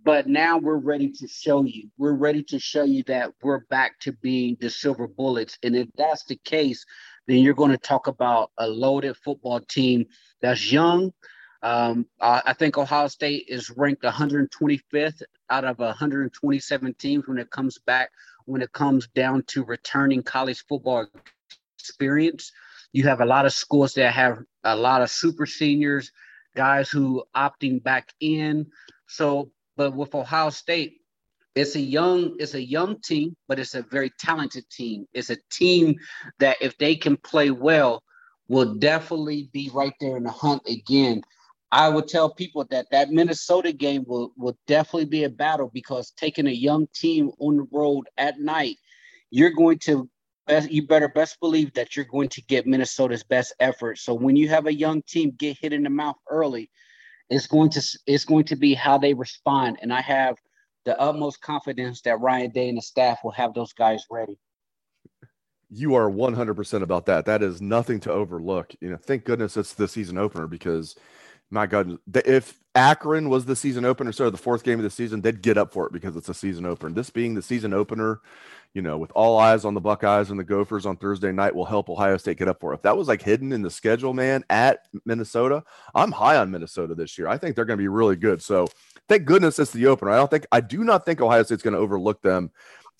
but 0.04 0.26
now 0.26 0.59
we're 0.59 0.76
ready 0.76 1.11
to 1.11 1.26
show 1.26 1.64
you. 1.64 1.88
We're 1.97 2.12
ready 2.12 2.42
to 2.45 2.59
show 2.59 2.85
you 2.85 3.02
that 3.04 3.33
we're 3.42 3.64
back 3.71 3.99
to 4.00 4.12
being 4.12 4.59
the 4.61 4.69
silver 4.69 5.09
bullets. 5.09 5.57
And 5.62 5.75
if 5.75 5.88
that's 5.97 6.26
the 6.26 6.37
case, 6.45 6.85
then 7.26 7.38
you're 7.38 7.54
going 7.54 7.71
to 7.71 7.78
talk 7.78 8.09
about 8.09 8.50
a 8.59 8.69
loaded 8.69 9.16
football 9.16 9.61
team 9.61 10.04
that's 10.42 10.71
young, 10.71 11.12
um, 11.62 12.07
I 12.21 12.54
think 12.54 12.78
Ohio 12.78 13.09
State 13.09 13.45
is 13.49 13.71
ranked 13.71 14.02
125th 14.02 15.23
out 15.50 15.64
of 15.64 15.78
127 15.78 16.95
teams 16.95 17.26
when 17.26 17.38
it 17.38 17.50
comes 17.50 17.78
back, 17.78 18.11
when 18.47 18.62
it 18.62 18.73
comes 18.73 19.09
down 19.09 19.42
to 19.49 19.64
returning 19.64 20.23
college 20.23 20.64
football 20.69 21.07
experience. 21.78 22.52
You 22.92 23.04
have 23.04 23.21
a 23.21 23.26
lot 23.26 23.47
of 23.47 23.52
schools 23.52 23.95
that 23.95 24.12
have 24.12 24.38
a 24.64 24.76
lot 24.76 25.02
of 25.02 25.11
super 25.11 25.47
seniors, 25.47 26.11
guys 26.54 26.90
who 26.90 27.25
opting 27.37 27.83
back 27.83 28.12
in. 28.21 28.66
So, 29.07 29.50
but 29.76 29.95
with 29.95 30.14
Ohio 30.14 30.50
State, 30.50 31.00
it's 31.54 31.75
a 31.75 31.80
young, 31.80 32.37
it's 32.38 32.54
a 32.54 32.62
young 32.62 33.00
team, 33.00 33.37
but 33.49 33.59
it's 33.59 33.75
a 33.75 33.83
very 33.83 34.11
talented 34.19 34.69
team. 34.71 35.07
It's 35.12 35.30
a 35.30 35.37
team 35.50 35.97
that 36.38 36.57
if 36.61 36.78
they 36.78 36.95
can 36.95 37.16
play 37.16 37.50
well, 37.50 38.02
will 38.49 38.75
definitely 38.75 39.49
be 39.52 39.71
right 39.73 39.95
there 40.00 40.16
in 40.16 40.25
the 40.25 40.30
hunt 40.30 40.62
again 40.69 41.23
I 41.73 41.89
would 41.89 42.09
tell 42.09 42.29
people 42.31 42.67
that 42.71 42.87
that 42.91 43.11
Minnesota 43.11 43.73
game 43.73 44.05
will, 44.07 44.33
will 44.37 44.59
definitely 44.67 45.05
be 45.05 45.25
a 45.25 45.31
battle 45.31 45.71
because 45.73 46.11
taking 46.11 46.49
a 46.49 46.53
young 46.53 46.89
team 46.95 47.31
on 47.39 47.59
the 47.59 47.67
road 47.71 48.09
at 48.19 48.41
night, 48.41 48.77
you're 49.31 49.53
going 49.53 49.79
to 49.81 50.09
you 50.69 50.85
better 50.85 51.07
best 51.07 51.39
believe 51.39 51.73
that 51.75 51.95
you're 51.95 52.07
going 52.07 52.29
to 52.29 52.43
get 52.43 52.67
Minnesota's 52.67 53.23
best 53.23 53.55
effort. 53.61 53.99
So 53.99 54.12
when 54.15 54.35
you 54.35 54.49
have 54.49 54.67
a 54.67 54.75
young 54.75 55.00
team 55.03 55.33
get 55.39 55.57
hit 55.61 55.73
in 55.73 55.85
the 55.85 55.91
mouth 55.91 56.17
early, 56.29 56.69
it's 57.29 57.47
going 57.47 57.71
to 57.71 57.99
it's 58.07 58.25
going 58.25 58.45
to 58.47 58.57
be 58.57 58.75
how 58.75 58.99
they 58.99 59.15
respond. 59.15 59.79
And 59.81 59.93
I 59.93 60.00
have 60.00 60.35
the 60.85 61.00
utmost 61.00 61.41
confidence 61.41 62.03
that 62.03 62.21
Ryan 62.21 62.50
Day 62.50 62.69
and 62.69 62.79
the 62.79 62.83
staff 62.83 63.21
will 63.23 63.31
have 63.31 63.55
those 63.55 63.73
guys 63.73 64.05
ready. 64.11 64.41
You 65.73 65.95
are 65.95 66.11
100% 66.11 66.83
about 66.83 67.07
that. 67.07 67.27
That 67.27 67.45
is 67.45 67.62
nothing 67.62 68.00
to 68.00 68.11
overlook. 68.11 68.75
You 68.81 68.91
know, 68.91 68.97
thank 68.97 69.23
goodness 69.23 69.57
it's 69.57 69.75
the 69.75 69.87
season 69.87 70.19
opener 70.19 70.49
because– 70.49 70.97
My 71.50 71.66
God, 71.66 71.99
if 72.14 72.61
Akron 72.76 73.28
was 73.28 73.45
the 73.45 73.57
season 73.57 73.85
opener, 73.85 74.12
so 74.12 74.30
the 74.30 74.38
fourth 74.38 74.62
game 74.62 74.78
of 74.78 74.85
the 74.85 74.90
season, 74.90 75.21
they'd 75.21 75.42
get 75.42 75.59
up 75.59 75.73
for 75.73 75.87
it 75.87 75.92
because 75.92 76.14
it's 76.14 76.28
a 76.28 76.35
season 76.35 76.64
opener. 76.64 76.95
This 76.95 77.11
being 77.11 77.35
the 77.35 77.42
season 77.42 77.73
opener, 77.73 78.21
you 78.73 78.83
know, 78.83 78.97
with 78.99 79.11
all 79.16 79.37
eyes 79.37 79.64
on 79.64 79.75
the 79.75 79.80
Buckeyes 79.80 80.30
and 80.30 80.38
the 80.38 80.45
Gophers 80.45 80.87
on 80.87 80.97
Thursday 80.97 81.33
night, 81.33 81.52
will 81.52 81.64
help 81.64 81.90
Ohio 81.90 82.16
State 82.19 82.38
get 82.38 82.47
up 82.47 82.61
for 82.61 82.73
it. 82.73 82.76
If 82.76 82.83
that 82.83 82.97
was 82.97 83.09
like 83.09 83.21
hidden 83.21 83.52
in 83.52 83.62
the 83.62 83.71
schedule, 83.71 84.14
man, 84.14 84.45
at 84.49 84.87
Minnesota, 85.04 85.64
I'm 85.92 86.12
high 86.12 86.37
on 86.37 86.52
Minnesota 86.52 86.95
this 86.95 87.19
year. 87.19 87.26
I 87.26 87.37
think 87.37 87.57
they're 87.57 87.64
going 87.64 87.78
to 87.78 87.83
be 87.83 87.88
really 87.88 88.14
good. 88.14 88.40
So 88.40 88.69
thank 89.09 89.25
goodness 89.25 89.59
it's 89.59 89.73
the 89.73 89.88
opener. 89.88 90.12
I 90.12 90.16
don't 90.19 90.30
think, 90.30 90.47
I 90.52 90.61
do 90.61 90.85
not 90.85 91.04
think 91.04 91.21
Ohio 91.21 91.42
State's 91.42 91.64
going 91.64 91.75
to 91.75 91.80
overlook 91.80 92.23
them 92.23 92.52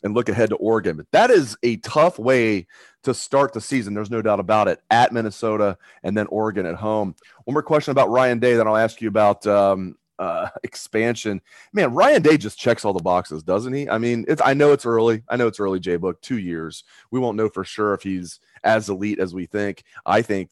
and 0.03 0.15
look 0.15 0.29
ahead 0.29 0.51
to 0.51 0.57
Oregon. 0.57 0.97
But 0.97 1.11
that 1.13 1.31
is 1.31 1.57
a 1.63 1.77
tough 1.79 2.19
way 2.19 2.67
to 3.03 3.15
start 3.15 3.53
the 3.53 3.61
season. 3.61 3.95
There's 3.95 4.11
no 4.11 4.23
doubt 4.23 4.41
about 4.41 4.69
it. 4.69 4.81
At 4.91 5.13
Minnesota 5.13 5.79
and 6.03 6.17
then 6.17 6.27
Oregon 6.27 6.67
at 6.67 6.77
home. 6.77 7.15
One 7.45 7.55
more 7.55 7.63
question 7.63 7.93
about 7.93 8.11
Ryan 8.11 8.39
Day, 8.39 8.55
then 8.55 8.67
I'll 8.67 8.77
ask 8.77 9.01
you 9.01 9.09
about 9.09 9.47
um, 9.47 9.97
uh, 10.19 10.49
expansion. 10.63 11.41
Man, 11.73 11.95
Ryan 11.95 12.23
Day 12.23 12.37
just 12.37 12.59
checks 12.59 12.85
all 12.85 12.93
the 12.93 13.03
boxes, 13.03 13.43
doesn't 13.43 13.73
he? 13.73 13.89
I 13.89 13.99
mean, 13.99 14.25
it's 14.29 14.43
I 14.45 14.55
know 14.55 14.73
it's 14.73 14.87
early. 14.87 15.23
I 15.29 15.37
know 15.37 15.47
it's 15.47 15.61
early, 15.61 15.81
J 15.81 15.97
Book, 15.97 16.21
two 16.21 16.39
years. 16.39 16.85
We 17.11 17.21
won't 17.21 17.37
know 17.37 17.49
for 17.49 17.65
sure 17.65 17.95
if 17.95 18.03
he's 18.03 18.41
as 18.63 18.89
elite 18.89 19.19
as 19.19 19.35
we 19.35 19.47
think. 19.47 19.83
I 20.05 20.23
think 20.23 20.51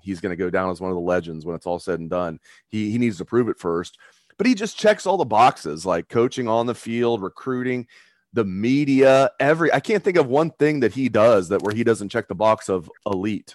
he's 0.00 0.20
going 0.20 0.30
to 0.30 0.36
go 0.36 0.50
down 0.50 0.70
as 0.70 0.80
one 0.80 0.90
of 0.90 0.96
the 0.96 1.00
legends 1.00 1.46
when 1.46 1.56
it's 1.56 1.66
all 1.66 1.78
said 1.78 2.00
and 2.00 2.10
done. 2.10 2.40
He 2.68 2.90
he 2.90 2.98
needs 2.98 3.18
to 3.18 3.24
prove 3.24 3.48
it 3.48 3.58
first. 3.58 3.98
But 4.36 4.48
he 4.48 4.54
just 4.54 4.76
checks 4.76 5.06
all 5.06 5.16
the 5.16 5.24
boxes 5.24 5.86
like 5.86 6.08
coaching 6.08 6.48
on 6.48 6.66
the 6.66 6.74
field, 6.74 7.22
recruiting 7.22 7.86
the 8.34 8.44
media, 8.44 9.30
every 9.38 9.72
I 9.72 9.80
can't 9.80 10.02
think 10.02 10.16
of 10.16 10.26
one 10.26 10.50
thing 10.50 10.80
that 10.80 10.92
he 10.92 11.08
does 11.08 11.48
that 11.48 11.62
where 11.62 11.74
he 11.74 11.84
doesn't 11.84 12.10
check 12.10 12.28
the 12.28 12.34
box 12.34 12.68
of 12.68 12.90
elite. 13.06 13.54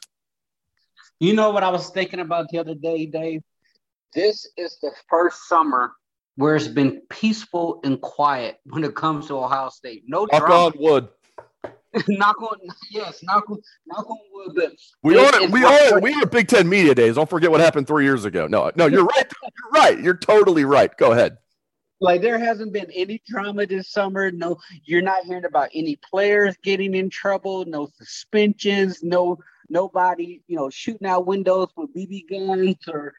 You 1.19 1.33
know 1.33 1.51
what 1.51 1.63
I 1.63 1.69
was 1.69 1.89
thinking 1.89 2.21
about 2.21 2.47
the 2.49 2.59
other 2.59 2.75
day, 2.75 3.05
Dave? 3.05 3.43
This 4.15 4.47
is 4.57 4.79
the 4.81 4.91
first 5.09 5.47
summer 5.47 5.91
where 6.35 6.55
it's 6.55 6.67
been 6.67 7.01
peaceful 7.09 7.81
and 7.83 7.99
quiet 7.99 8.57
when 8.63 8.85
it 8.85 8.95
comes 8.95 9.27
to 9.27 9.37
Ohio 9.37 9.67
State. 9.69 10.03
No 10.07 10.25
knock 10.31 10.47
drama. 10.47 10.65
on 10.65 10.73
wood. 10.77 11.07
knock 12.07 12.41
on 12.41 12.57
yes, 12.89 13.21
knock 13.23 13.49
on 13.49 13.57
knock 13.85 14.09
on 14.09 14.17
wood. 14.31 14.53
But 14.55 14.71
we 15.03 15.17
are 15.17 15.47
we 15.49 15.63
are 15.65 15.99
we 15.99 16.13
are 16.13 16.25
Big 16.25 16.47
Ten 16.47 16.69
media 16.69 16.95
days. 16.95 17.15
Don't 17.15 17.29
forget 17.29 17.51
what 17.51 17.59
happened 17.59 17.85
three 17.85 18.05
years 18.05 18.23
ago. 18.23 18.47
No, 18.47 18.71
no, 18.75 18.85
you're 18.85 19.03
right. 19.03 19.31
You're 19.43 19.71
right. 19.73 19.99
You're 19.99 20.17
totally 20.17 20.63
right. 20.63 20.95
Go 20.95 21.11
ahead. 21.11 21.37
Like 22.01 22.21
there 22.21 22.39
hasn't 22.39 22.71
been 22.71 22.89
any 22.93 23.21
drama 23.27 23.65
this 23.65 23.91
summer. 23.91 24.31
No, 24.31 24.57
you're 24.85 25.01
not 25.01 25.25
hearing 25.25 25.45
about 25.45 25.69
any 25.73 25.97
players 25.97 26.55
getting 26.63 26.95
in 26.95 27.09
trouble. 27.09 27.65
No 27.65 27.89
suspensions. 27.97 29.03
No 29.03 29.37
nobody, 29.69 30.41
you 30.47 30.55
know, 30.55 30.69
shooting 30.69 31.07
out 31.07 31.27
windows 31.27 31.69
with 31.75 31.93
BB 31.93 32.29
guns 32.29 32.77
or 32.87 33.13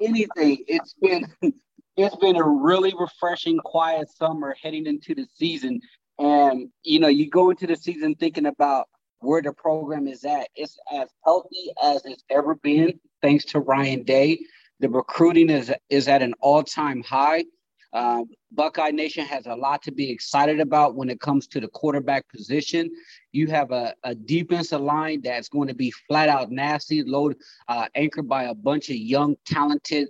anything. 0.00 0.64
It's 0.66 0.94
been 0.94 1.26
it's 1.96 2.16
been 2.16 2.36
a 2.36 2.44
really 2.44 2.94
refreshing, 2.98 3.58
quiet 3.58 4.08
summer 4.16 4.54
heading 4.62 4.86
into 4.86 5.14
the 5.14 5.26
season. 5.34 5.80
And 6.18 6.70
you 6.82 7.00
know, 7.00 7.08
you 7.08 7.28
go 7.28 7.50
into 7.50 7.66
the 7.66 7.76
season 7.76 8.14
thinking 8.14 8.46
about 8.46 8.88
where 9.20 9.42
the 9.42 9.52
program 9.52 10.06
is 10.06 10.24
at. 10.24 10.48
It's 10.54 10.78
as 10.92 11.08
healthy 11.24 11.72
as 11.82 12.04
it's 12.06 12.24
ever 12.30 12.54
been, 12.54 12.98
thanks 13.22 13.44
to 13.46 13.60
Ryan 13.60 14.02
Day. 14.02 14.40
The 14.80 14.88
recruiting 14.88 15.50
is 15.50 15.72
is 15.88 16.08
at 16.08 16.22
an 16.22 16.34
all-time 16.40 17.02
high. 17.02 17.44
Um, 17.92 18.26
Buckeye 18.52 18.90
Nation 18.90 19.24
has 19.26 19.46
a 19.46 19.54
lot 19.54 19.82
to 19.82 19.92
be 19.92 20.10
excited 20.10 20.60
about 20.60 20.94
when 20.94 21.10
it 21.10 21.20
comes 21.20 21.46
to 21.48 21.60
the 21.60 21.68
quarterback 21.68 22.28
position. 22.28 22.90
You 23.32 23.48
have 23.48 23.72
a, 23.72 23.94
a 24.04 24.14
defensive 24.14 24.80
line 24.80 25.20
that's 25.22 25.48
going 25.48 25.68
to 25.68 25.74
be 25.74 25.92
flat 26.08 26.28
out 26.28 26.50
nasty, 26.50 27.02
load 27.02 27.36
uh, 27.68 27.86
anchored 27.94 28.28
by 28.28 28.44
a 28.44 28.54
bunch 28.54 28.90
of 28.90 28.96
young, 28.96 29.36
talented 29.44 30.08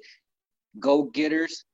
go 0.78 1.04
getters. 1.04 1.64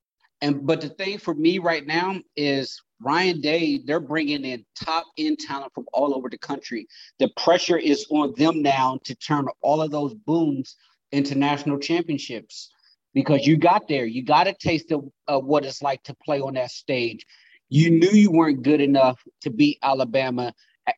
And 0.42 0.66
but 0.66 0.80
the 0.80 0.90
thing 0.90 1.18
for 1.18 1.34
me 1.34 1.58
right 1.58 1.86
now 1.86 2.20
is 2.36 2.80
Ryan 3.00 3.40
Day, 3.40 3.80
they're 3.84 4.00
bringing 4.00 4.44
in 4.44 4.64
top 4.82 5.06
end 5.18 5.38
talent 5.38 5.72
from 5.74 5.86
all 5.92 6.14
over 6.14 6.28
the 6.28 6.38
country. 6.38 6.86
The 7.18 7.28
pressure 7.36 7.78
is 7.78 8.06
on 8.10 8.34
them 8.36 8.62
now 8.62 8.98
to 9.04 9.14
turn 9.14 9.46
all 9.60 9.82
of 9.82 9.90
those 9.90 10.14
booms 10.14 10.76
into 11.12 11.34
national 11.34 11.78
championships 11.78 12.70
because 13.16 13.46
you 13.46 13.56
got 13.56 13.88
there. 13.88 14.04
You 14.04 14.22
got 14.22 14.46
a 14.46 14.52
taste 14.52 14.92
of, 14.92 15.08
of 15.26 15.46
what 15.46 15.64
it's 15.64 15.80
like 15.80 16.02
to 16.02 16.14
play 16.22 16.38
on 16.38 16.52
that 16.54 16.70
stage. 16.70 17.24
You 17.70 17.90
knew 17.90 18.10
you 18.10 18.30
weren't 18.30 18.62
good 18.62 18.82
enough 18.82 19.18
to 19.40 19.48
beat 19.48 19.78
Alabama 19.82 20.52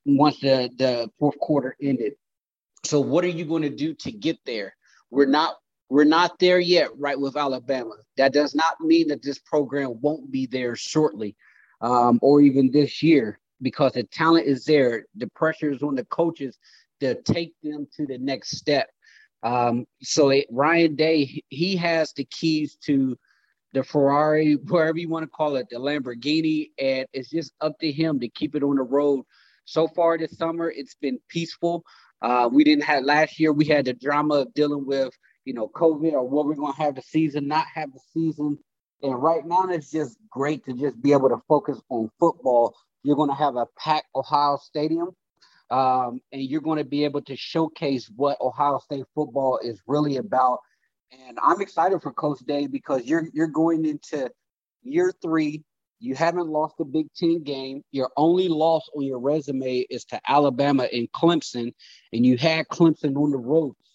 once 0.05 0.41
the, 0.41 0.69
the 0.77 1.09
fourth 1.21 1.39
quarter 1.39 1.77
ended. 1.81 2.15
So 2.85 2.99
what 2.99 3.23
are 3.23 3.29
you 3.29 3.45
going 3.45 3.63
to 3.63 3.71
do 3.71 3.95
to 3.95 4.11
get 4.11 4.37
there? 4.45 4.75
We're 5.13 5.27
not 5.27 5.59
we're 5.91 6.03
not 6.03 6.41
there 6.41 6.59
yet, 6.59 6.91
right, 6.99 7.19
with 7.19 7.37
Alabama. 7.37 7.95
That 8.17 8.33
does 8.33 8.53
not 8.53 8.81
mean 8.81 9.09
that 9.09 9.23
this 9.23 9.39
program 9.39 10.01
won't 10.01 10.31
be 10.31 10.47
there 10.47 10.75
shortly, 10.75 11.37
um, 11.81 12.19
or 12.21 12.41
even 12.41 12.73
this 12.73 13.01
year, 13.01 13.39
because 13.63 13.93
the 13.93 14.03
talent 14.03 14.47
is 14.47 14.65
there. 14.65 15.07
The 15.17 15.29
pressure 15.29 15.71
is 15.71 15.85
on 15.85 15.95
the 15.95 16.05
coaches 16.07 16.59
to 16.99 17.15
take 17.23 17.55
them 17.63 17.87
to 17.97 18.07
the 18.07 18.19
next 18.19 18.59
step. 18.59 18.91
Um, 19.43 19.87
so 20.03 20.31
it, 20.31 20.47
Ryan 20.51 20.97
Day, 20.97 21.43
he 21.49 21.77
has 21.77 22.13
the 22.13 22.25
keys 22.25 22.77
to 22.85 23.17
the 23.73 23.85
Ferrari, 23.85 24.55
wherever 24.69 24.99
you 24.99 25.09
want 25.09 25.25
to 25.25 25.29
call 25.29 25.57
it, 25.57 25.69
the 25.71 25.77
Lamborghini, 25.77 26.71
and 26.79 27.07
it's 27.13 27.31
just 27.31 27.53
up 27.61 27.79
to 27.81 27.91
him 27.91 28.21
to 28.21 28.29
keep 28.29 28.55
it 28.55 28.63
on 28.63 28.77
the 28.77 28.83
road. 28.83 29.25
So 29.65 29.87
far 29.89 30.17
this 30.17 30.37
summer, 30.37 30.71
it's 30.71 30.95
been 30.95 31.19
peaceful. 31.29 31.85
Uh, 32.23 32.49
we 32.51 32.65
didn't 32.65 32.85
have 32.85 33.05
last 33.05 33.39
year. 33.39 33.53
We 33.53 33.67
had 33.67 33.85
the 33.85 33.93
drama 33.93 34.37
of 34.37 34.55
dealing 34.55 34.87
with, 34.87 35.13
you 35.45 35.55
know, 35.55 35.69
COVID 35.69 36.13
or 36.13 36.27
what 36.27 36.47
we're 36.47 36.55
going 36.55 36.73
to 36.73 36.83
have 36.83 36.95
the 36.95 37.03
season, 37.03 37.47
not 37.47 37.67
have 37.75 37.93
the 37.93 38.01
season. 38.13 38.59
And 39.03 39.23
right 39.23 39.47
now, 39.47 39.69
it's 39.69 39.91
just 39.91 40.17
great 40.31 40.65
to 40.65 40.73
just 40.73 41.01
be 41.01 41.13
able 41.13 41.29
to 41.29 41.41
focus 41.47 41.81
on 41.91 42.11
football. 42.19 42.75
You're 43.05 43.17
going 43.17 43.29
to 43.29 43.37
have 43.37 43.57
a 43.57 43.67
packed 43.79 44.09
Ohio 44.17 44.59
Stadium 44.61 45.11
um, 45.71 46.21
and 46.33 46.43
you're 46.43 46.61
going 46.61 46.79
to 46.79 46.85
be 46.85 47.05
able 47.05 47.23
to 47.23 47.37
showcase 47.37 48.11
what 48.15 48.41
Ohio 48.41 48.79
State 48.79 49.05
football 49.15 49.59
is 49.63 49.81
really 49.87 50.17
about. 50.17 50.61
And 51.11 51.39
I'm 51.43 51.61
excited 51.61 52.03
for 52.03 52.13
Coach 52.13 52.41
Day 52.41 52.67
because 52.67 53.05
you're 53.05 53.29
you're 53.33 53.47
going 53.47 53.85
into 53.85 54.31
year 54.83 55.13
three. 55.23 55.65
You 56.01 56.15
haven't 56.15 56.49
lost 56.49 56.77
a 56.81 56.85
Big 56.85 57.07
Ten 57.15 57.43
game. 57.43 57.83
Your 57.91 58.11
only 58.17 58.49
loss 58.49 58.89
on 58.95 59.03
your 59.05 59.19
resume 59.19 59.87
is 59.91 60.05
to 60.07 60.21
Alabama 60.29 60.87
and 60.93 61.11
Clemson, 61.13 61.73
and 62.13 62.27
you 62.27 62.37
had 62.37 62.69
Clemson 62.69 63.17
on 63.17 63.31
the 63.31 63.39
ropes. 63.39 63.89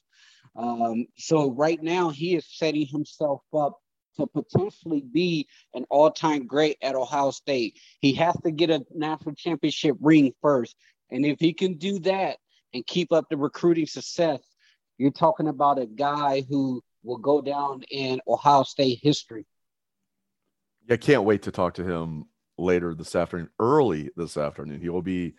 Um, 0.55 1.07
so 1.17 1.51
right 1.51 1.81
now 1.81 2.09
he 2.09 2.35
is 2.35 2.45
setting 2.47 2.85
himself 2.85 3.41
up 3.55 3.79
to 4.17 4.27
potentially 4.27 5.01
be 5.01 5.47
an 5.73 5.85
all-time 5.89 6.45
great 6.45 6.77
at 6.81 6.95
Ohio 6.95 7.31
State. 7.31 7.79
He 7.99 8.13
has 8.13 8.35
to 8.43 8.51
get 8.51 8.69
a 8.69 8.85
national 8.93 9.35
championship 9.35 9.97
ring 9.99 10.33
first. 10.41 10.75
And 11.13 11.25
if 11.25 11.39
he 11.39 11.53
can 11.53 11.75
do 11.75 11.99
that 11.99 12.37
and 12.73 12.85
keep 12.85 13.13
up 13.13 13.29
the 13.29 13.37
recruiting 13.37 13.85
success, 13.85 14.39
you're 14.97 15.11
talking 15.11 15.47
about 15.47 15.79
a 15.79 15.85
guy 15.85 16.43
who 16.49 16.81
will 17.03 17.19
go 17.19 17.39
down 17.39 17.83
in 17.91 18.19
Ohio 18.27 18.63
State 18.63 18.99
history. 19.03 19.45
I 20.89 20.97
can't 20.97 21.23
wait 21.23 21.43
to 21.43 21.51
talk 21.51 21.75
to 21.75 21.83
him 21.83 22.25
later 22.57 22.95
this 22.95 23.15
afternoon, 23.15 23.49
early 23.59 24.09
this 24.15 24.37
afternoon. 24.37 24.81
He 24.81 24.89
will 24.89 25.03
be 25.03 25.35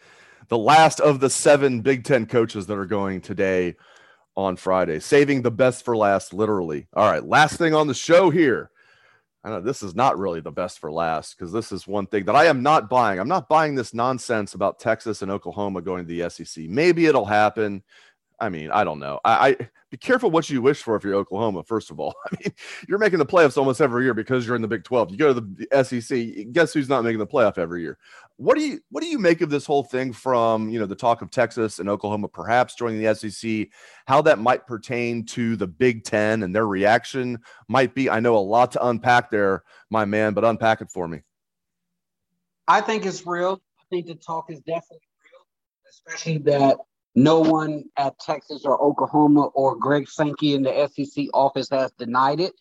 the 0.48 0.58
last 0.58 1.00
of 1.00 1.18
the 1.18 1.28
seven 1.28 1.80
Big 1.80 2.04
Ten 2.04 2.26
coaches 2.26 2.66
that 2.66 2.78
are 2.78 2.86
going 2.86 3.20
today 3.20 3.74
on 4.36 4.56
Friday, 4.56 5.00
saving 5.00 5.42
the 5.42 5.50
best 5.50 5.84
for 5.84 5.96
last, 5.96 6.32
literally. 6.32 6.86
All 6.94 7.10
right, 7.10 7.24
last 7.24 7.56
thing 7.56 7.74
on 7.74 7.88
the 7.88 7.94
show 7.94 8.30
here. 8.30 8.70
I 9.44 9.50
know 9.50 9.60
this 9.60 9.82
is 9.82 9.94
not 9.94 10.18
really 10.18 10.40
the 10.40 10.50
best 10.50 10.78
for 10.78 10.90
last 10.90 11.36
because 11.36 11.52
this 11.52 11.70
is 11.70 11.86
one 11.86 12.06
thing 12.06 12.24
that 12.24 12.34
I 12.34 12.46
am 12.46 12.62
not 12.62 12.88
buying. 12.88 13.20
I'm 13.20 13.28
not 13.28 13.46
buying 13.46 13.74
this 13.74 13.92
nonsense 13.92 14.54
about 14.54 14.78
Texas 14.78 15.20
and 15.20 15.30
Oklahoma 15.30 15.82
going 15.82 16.06
to 16.06 16.08
the 16.08 16.30
SEC. 16.30 16.64
Maybe 16.64 17.04
it'll 17.04 17.26
happen. 17.26 17.82
I 18.40 18.48
mean, 18.48 18.70
I 18.70 18.84
don't 18.84 18.98
know. 18.98 19.20
I, 19.24 19.48
I, 19.48 19.68
be 19.90 19.98
careful 19.98 20.30
what 20.30 20.50
you 20.50 20.60
wish 20.60 20.82
for 20.82 20.96
if 20.96 21.04
you're 21.04 21.14
Oklahoma. 21.14 21.62
First 21.62 21.92
of 21.92 22.00
all, 22.00 22.14
I 22.26 22.36
mean, 22.40 22.52
you're 22.88 22.98
making 22.98 23.20
the 23.20 23.26
playoffs 23.26 23.56
almost 23.56 23.80
every 23.80 24.02
year 24.04 24.14
because 24.14 24.44
you're 24.44 24.56
in 24.56 24.62
the 24.62 24.68
Big 24.68 24.82
12. 24.82 25.12
You 25.12 25.16
go 25.16 25.32
to 25.32 25.40
the 25.40 25.84
SEC. 25.84 26.52
Guess 26.52 26.72
who's 26.72 26.88
not 26.88 27.04
making 27.04 27.20
the 27.20 27.26
playoff 27.26 27.58
every 27.58 27.82
year? 27.82 27.96
What 28.36 28.56
do 28.56 28.62
you 28.62 28.80
what 28.90 29.02
do 29.04 29.08
you 29.08 29.20
make 29.20 29.40
of 29.40 29.50
this 29.50 29.64
whole 29.64 29.84
thing 29.84 30.12
from 30.12 30.68
you 30.68 30.80
know 30.80 30.86
the 30.86 30.96
talk 30.96 31.22
of 31.22 31.30
Texas 31.30 31.78
and 31.78 31.88
Oklahoma 31.88 32.26
perhaps 32.26 32.74
joining 32.74 33.00
the 33.00 33.14
SEC? 33.14 33.68
How 34.06 34.20
that 34.22 34.40
might 34.40 34.66
pertain 34.66 35.24
to 35.26 35.54
the 35.54 35.68
Big 35.68 36.02
Ten 36.02 36.42
and 36.42 36.52
their 36.52 36.66
reaction 36.66 37.38
might 37.68 37.94
be. 37.94 38.10
I 38.10 38.18
know 38.18 38.36
a 38.36 38.38
lot 38.38 38.72
to 38.72 38.84
unpack 38.84 39.30
there, 39.30 39.62
my 39.90 40.04
man, 40.04 40.34
but 40.34 40.44
unpack 40.44 40.80
it 40.80 40.90
for 40.90 41.06
me. 41.06 41.20
I 42.66 42.80
think 42.80 43.06
it's 43.06 43.24
real. 43.24 43.62
I 43.78 43.84
think 43.90 44.06
the 44.06 44.16
talk 44.16 44.50
is 44.50 44.58
definitely 44.58 45.06
real, 45.22 45.46
especially 45.88 46.38
that 46.38 46.78
no 47.14 47.40
one 47.40 47.84
at 47.96 48.18
Texas 48.18 48.64
or 48.64 48.80
Oklahoma 48.82 49.46
or 49.54 49.76
Greg 49.76 50.08
Sankey 50.08 50.54
in 50.54 50.62
the 50.62 50.88
SEC 50.88 51.26
office 51.32 51.68
has 51.70 51.92
denied 51.92 52.40
it. 52.40 52.52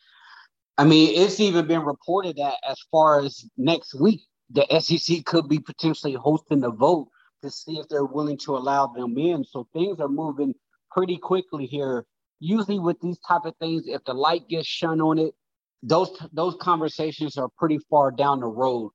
I 0.78 0.86
mean, 0.86 1.10
it's 1.16 1.40
even 1.40 1.68
been 1.68 1.84
reported 1.84 2.38
that 2.38 2.56
as 2.68 2.80
far 2.92 3.20
as 3.20 3.46
next 3.58 3.94
week, 4.00 4.22
the 4.50 4.66
SEC 4.80 5.26
could 5.26 5.48
be 5.48 5.60
potentially 5.60 6.14
hosting 6.14 6.64
a 6.64 6.70
vote 6.70 7.10
to 7.42 7.50
see 7.50 7.78
if 7.78 7.88
they're 7.90 8.06
willing 8.06 8.38
to 8.40 8.56
allow 8.56 8.88
them 8.88 9.18
in. 9.18 9.44
So 9.44 9.68
things 9.74 10.00
are 10.00 10.08
moving 10.08 10.54
pretty 10.92 11.18
quickly 11.18 11.66
here, 11.66 12.06
usually 12.40 12.80
with 12.80 13.00
these 13.02 13.20
type 13.20 13.46
of 13.46 13.56
things, 13.58 13.84
if 13.88 14.04
the 14.06 14.14
light 14.14 14.48
gets 14.48 14.68
shone 14.68 15.02
on 15.02 15.18
it, 15.18 15.34
those 15.82 16.18
those 16.32 16.56
conversations 16.62 17.38
are 17.38 17.50
pretty 17.58 17.80
far 17.90 18.12
down 18.12 18.40
the 18.40 18.48
road. 18.48 18.92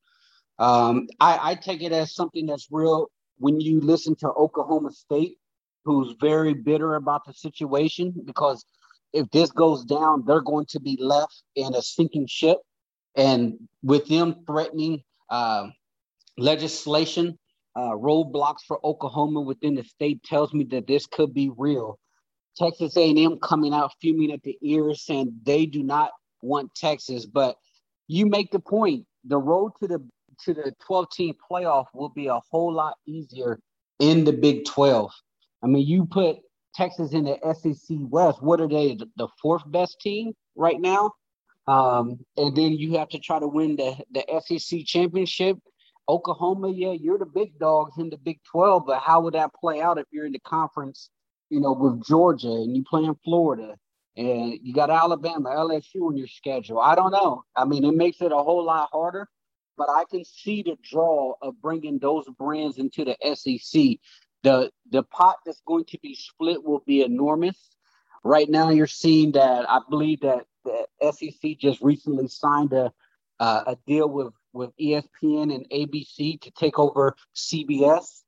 Um, 0.58 1.08
I, 1.20 1.50
I 1.50 1.54
take 1.54 1.82
it 1.82 1.92
as 1.92 2.14
something 2.14 2.46
that's 2.46 2.68
real 2.70 3.08
when 3.38 3.60
you 3.60 3.80
listen 3.80 4.16
to 4.16 4.28
Oklahoma 4.28 4.90
State, 4.92 5.36
who's 5.88 6.14
very 6.20 6.52
bitter 6.52 6.96
about 6.96 7.24
the 7.24 7.32
situation 7.32 8.12
because 8.26 8.62
if 9.14 9.28
this 9.30 9.50
goes 9.50 9.84
down, 9.84 10.24
they're 10.26 10.42
going 10.42 10.66
to 10.66 10.80
be 10.80 10.98
left 11.00 11.42
in 11.56 11.74
a 11.74 11.80
sinking 11.80 12.26
ship. 12.26 12.58
And 13.16 13.54
with 13.82 14.06
them 14.06 14.44
threatening 14.46 15.02
uh, 15.30 15.68
legislation, 16.36 17.38
uh, 17.74 17.92
roadblocks 17.92 18.60
for 18.66 18.84
Oklahoma 18.84 19.40
within 19.40 19.74
the 19.76 19.84
state 19.84 20.22
tells 20.24 20.52
me 20.52 20.64
that 20.64 20.86
this 20.86 21.06
could 21.06 21.32
be 21.32 21.50
real. 21.56 21.98
Texas 22.54 22.96
A&M 22.98 23.38
coming 23.38 23.72
out 23.72 23.92
fuming 23.98 24.30
at 24.30 24.42
the 24.42 24.58
ears 24.60 25.06
saying 25.06 25.32
they 25.44 25.64
do 25.64 25.82
not 25.82 26.10
want 26.42 26.74
Texas, 26.74 27.24
but 27.24 27.56
you 28.08 28.26
make 28.26 28.50
the 28.50 28.58
point. 28.58 29.06
The 29.24 29.38
road 29.38 29.72
to 29.80 29.88
the 29.88 30.06
to 30.44 30.54
the 30.54 30.74
12 30.86 31.10
team 31.10 31.34
playoff 31.50 31.86
will 31.94 32.10
be 32.10 32.26
a 32.26 32.40
whole 32.50 32.72
lot 32.72 32.94
easier 33.06 33.58
in 33.98 34.24
the 34.24 34.32
Big 34.32 34.64
12. 34.66 35.10
I 35.62 35.66
mean, 35.66 35.86
you 35.86 36.06
put 36.06 36.38
Texas 36.74 37.12
in 37.12 37.24
the 37.24 37.38
SEC 37.54 37.96
West. 38.00 38.42
What 38.42 38.60
are 38.60 38.68
they? 38.68 38.96
The 39.16 39.28
fourth 39.40 39.62
best 39.66 40.00
team 40.00 40.32
right 40.56 40.80
now. 40.80 41.12
Um, 41.66 42.20
and 42.36 42.56
then 42.56 42.72
you 42.72 42.98
have 42.98 43.08
to 43.10 43.18
try 43.18 43.38
to 43.38 43.48
win 43.48 43.76
the, 43.76 43.96
the 44.10 44.58
SEC 44.58 44.84
championship. 44.86 45.58
Oklahoma, 46.08 46.70
yeah, 46.70 46.92
you're 46.92 47.18
the 47.18 47.26
big 47.26 47.58
dogs 47.58 47.98
in 47.98 48.08
the 48.08 48.16
Big 48.16 48.40
12, 48.50 48.86
but 48.86 49.00
how 49.00 49.20
would 49.20 49.34
that 49.34 49.52
play 49.52 49.82
out 49.82 49.98
if 49.98 50.06
you're 50.10 50.24
in 50.24 50.32
the 50.32 50.40
conference, 50.40 51.10
you 51.50 51.60
know, 51.60 51.72
with 51.72 52.06
Georgia 52.06 52.48
and 52.48 52.74
you 52.74 52.82
play 52.88 53.04
in 53.04 53.14
Florida 53.22 53.76
and 54.16 54.58
you 54.62 54.72
got 54.72 54.88
Alabama, 54.88 55.50
LSU 55.50 56.06
on 56.06 56.16
your 56.16 56.28
schedule? 56.28 56.80
I 56.80 56.94
don't 56.94 57.10
know. 57.10 57.42
I 57.54 57.66
mean, 57.66 57.84
it 57.84 57.94
makes 57.94 58.22
it 58.22 58.32
a 58.32 58.36
whole 58.36 58.64
lot 58.64 58.88
harder 58.90 59.28
but 59.78 59.88
I 59.88 60.04
can 60.10 60.24
see 60.24 60.62
the 60.62 60.76
draw 60.82 61.34
of 61.40 61.62
bringing 61.62 61.98
those 61.98 62.26
brands 62.36 62.78
into 62.78 63.04
the 63.04 63.16
SEC. 63.34 63.98
The 64.42 64.70
the 64.90 65.02
pot 65.02 65.36
that's 65.44 65.62
going 65.66 65.84
to 65.86 65.98
be 66.00 66.14
split 66.14 66.62
will 66.64 66.82
be 66.86 67.02
enormous. 67.02 67.56
Right 68.24 68.48
now, 68.48 68.70
you're 68.70 68.86
seeing 68.86 69.32
that 69.32 69.68
I 69.68 69.80
believe 69.88 70.20
that 70.20 70.46
the 70.64 70.86
SEC 71.12 71.58
just 71.58 71.80
recently 71.80 72.28
signed 72.28 72.72
a 72.72 72.92
uh, 73.40 73.64
a 73.66 73.76
deal 73.86 74.08
with 74.08 74.32
with 74.52 74.70
ESPN 74.80 75.54
and 75.54 75.68
ABC 75.70 76.40
to 76.40 76.50
take 76.52 76.78
over 76.78 77.16
CBS. 77.34 78.22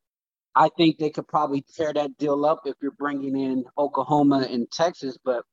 I 0.55 0.69
think 0.77 0.99
they 0.99 1.11
could 1.11 1.29
probably 1.29 1.65
tear 1.77 1.93
that 1.93 2.19
deal 2.19 2.45
up 2.45 2.63
if 2.67 2.75
you're 2.83 2.91
bringing 2.93 3.37
in 3.37 3.65
Oklahoma 3.79 4.47
and 4.51 4.71
Texas. 4.71 5.17
But 5.25 5.45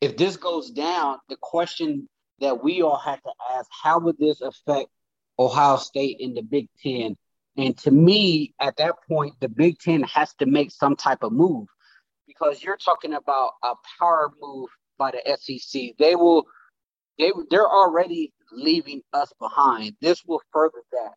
if 0.00 0.16
this 0.16 0.36
goes 0.36 0.70
down, 0.70 1.18
the 1.28 1.36
question 1.40 2.08
that 2.40 2.62
we 2.62 2.82
all 2.82 2.98
have 2.98 3.22
to 3.22 3.30
ask 3.52 3.68
how 3.70 3.98
would 4.00 4.18
this 4.18 4.40
affect 4.40 4.90
Ohio 5.38 5.76
State 5.76 6.18
in 6.20 6.34
the 6.34 6.42
Big 6.42 6.68
Ten? 6.82 7.16
And 7.56 7.76
to 7.78 7.90
me, 7.90 8.54
at 8.60 8.76
that 8.76 8.94
point, 9.08 9.34
the 9.40 9.48
Big 9.48 9.78
Ten 9.78 10.02
has 10.02 10.34
to 10.34 10.46
make 10.46 10.70
some 10.70 10.96
type 10.96 11.22
of 11.22 11.32
move 11.32 11.68
because 12.26 12.62
you're 12.62 12.76
talking 12.76 13.14
about 13.14 13.52
a 13.62 13.74
power 13.98 14.30
move 14.40 14.68
by 14.98 15.12
the 15.12 15.36
SEC. 15.38 15.92
They 15.98 16.14
will, 16.16 16.44
they 17.18 17.32
they're 17.50 17.68
already 17.68 18.32
leaving 18.52 19.02
us 19.12 19.32
behind. 19.40 19.94
This 20.00 20.22
will 20.26 20.42
further 20.52 20.82
that 20.92 21.12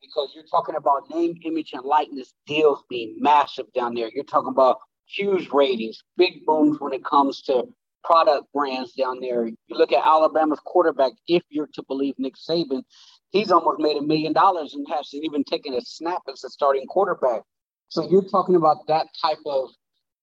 because 0.00 0.32
you're 0.34 0.44
talking 0.44 0.76
about 0.76 1.10
name, 1.10 1.34
image, 1.44 1.72
and 1.72 1.84
likeness 1.84 2.32
deals 2.46 2.82
being 2.88 3.16
massive 3.18 3.66
down 3.74 3.94
there. 3.94 4.10
You're 4.14 4.24
talking 4.24 4.50
about 4.50 4.78
huge 5.06 5.48
ratings, 5.50 6.02
big 6.16 6.44
booms 6.46 6.78
when 6.80 6.92
it 6.92 7.04
comes 7.04 7.42
to 7.42 7.64
product 8.04 8.46
brands 8.52 8.92
down 8.92 9.20
there. 9.20 9.46
You 9.46 9.56
look 9.70 9.92
at 9.92 10.06
Alabama's 10.06 10.60
quarterback, 10.64 11.12
if 11.26 11.42
you're 11.48 11.68
to 11.74 11.82
believe 11.86 12.14
Nick 12.18 12.34
Saban, 12.36 12.82
he's 13.30 13.50
almost 13.50 13.80
made 13.80 13.96
a 13.96 14.02
million 14.02 14.32
dollars 14.32 14.74
and 14.74 14.86
hasn't 14.88 15.24
even 15.24 15.44
taken 15.44 15.74
a 15.74 15.80
snap 15.80 16.22
as 16.32 16.44
a 16.44 16.50
starting 16.50 16.86
quarterback. 16.86 17.42
So 17.88 18.08
you're 18.08 18.28
talking 18.28 18.56
about 18.56 18.86
that 18.88 19.06
type 19.20 19.38
of 19.46 19.70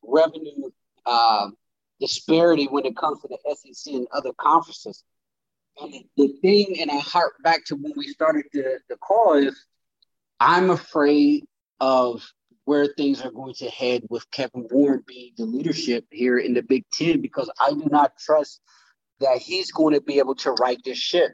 revenue 0.04 0.70
uh, 1.06 1.50
disparity 2.00 2.66
when 2.66 2.86
it 2.86 2.98
comes 2.98 3.22
to 3.22 3.28
the 3.28 3.56
SEC 3.56 3.94
and 3.94 4.08
other 4.12 4.32
conferences. 4.38 5.04
And 5.80 5.94
the 6.18 6.36
thing, 6.42 6.78
and 6.80 6.92
I 6.92 6.98
hark 6.98 7.34
back 7.44 7.66
to 7.66 7.76
when 7.76 7.94
we 7.96 8.08
started 8.08 8.46
the, 8.54 8.80
the 8.90 8.98
call, 8.98 9.36
is 9.36 9.66
I'm 10.40 10.70
afraid 10.70 11.46
of 11.80 12.24
where 12.66 12.88
things 12.88 13.22
are 13.22 13.32
going 13.32 13.54
to 13.56 13.70
head 13.70 14.04
with 14.10 14.30
Kevin 14.32 14.68
Warren 14.70 15.04
being 15.06 15.32
the 15.38 15.46
leadership 15.46 16.06
here 16.12 16.38
in 16.38 16.54
the 16.54 16.64
Big 16.64 16.84
Ten 16.92 17.22
because 17.22 17.52
I 17.60 17.72
do 17.72 17.88
not 17.92 18.18
trust 18.18 18.62
that 19.20 19.38
he's 19.40 19.72
going 19.72 19.96
to 19.96 20.02
be 20.02 20.20
able 20.20 20.36
to 20.36 20.52
right 20.54 20.78
this 20.84 20.98
ship. 20.98 21.32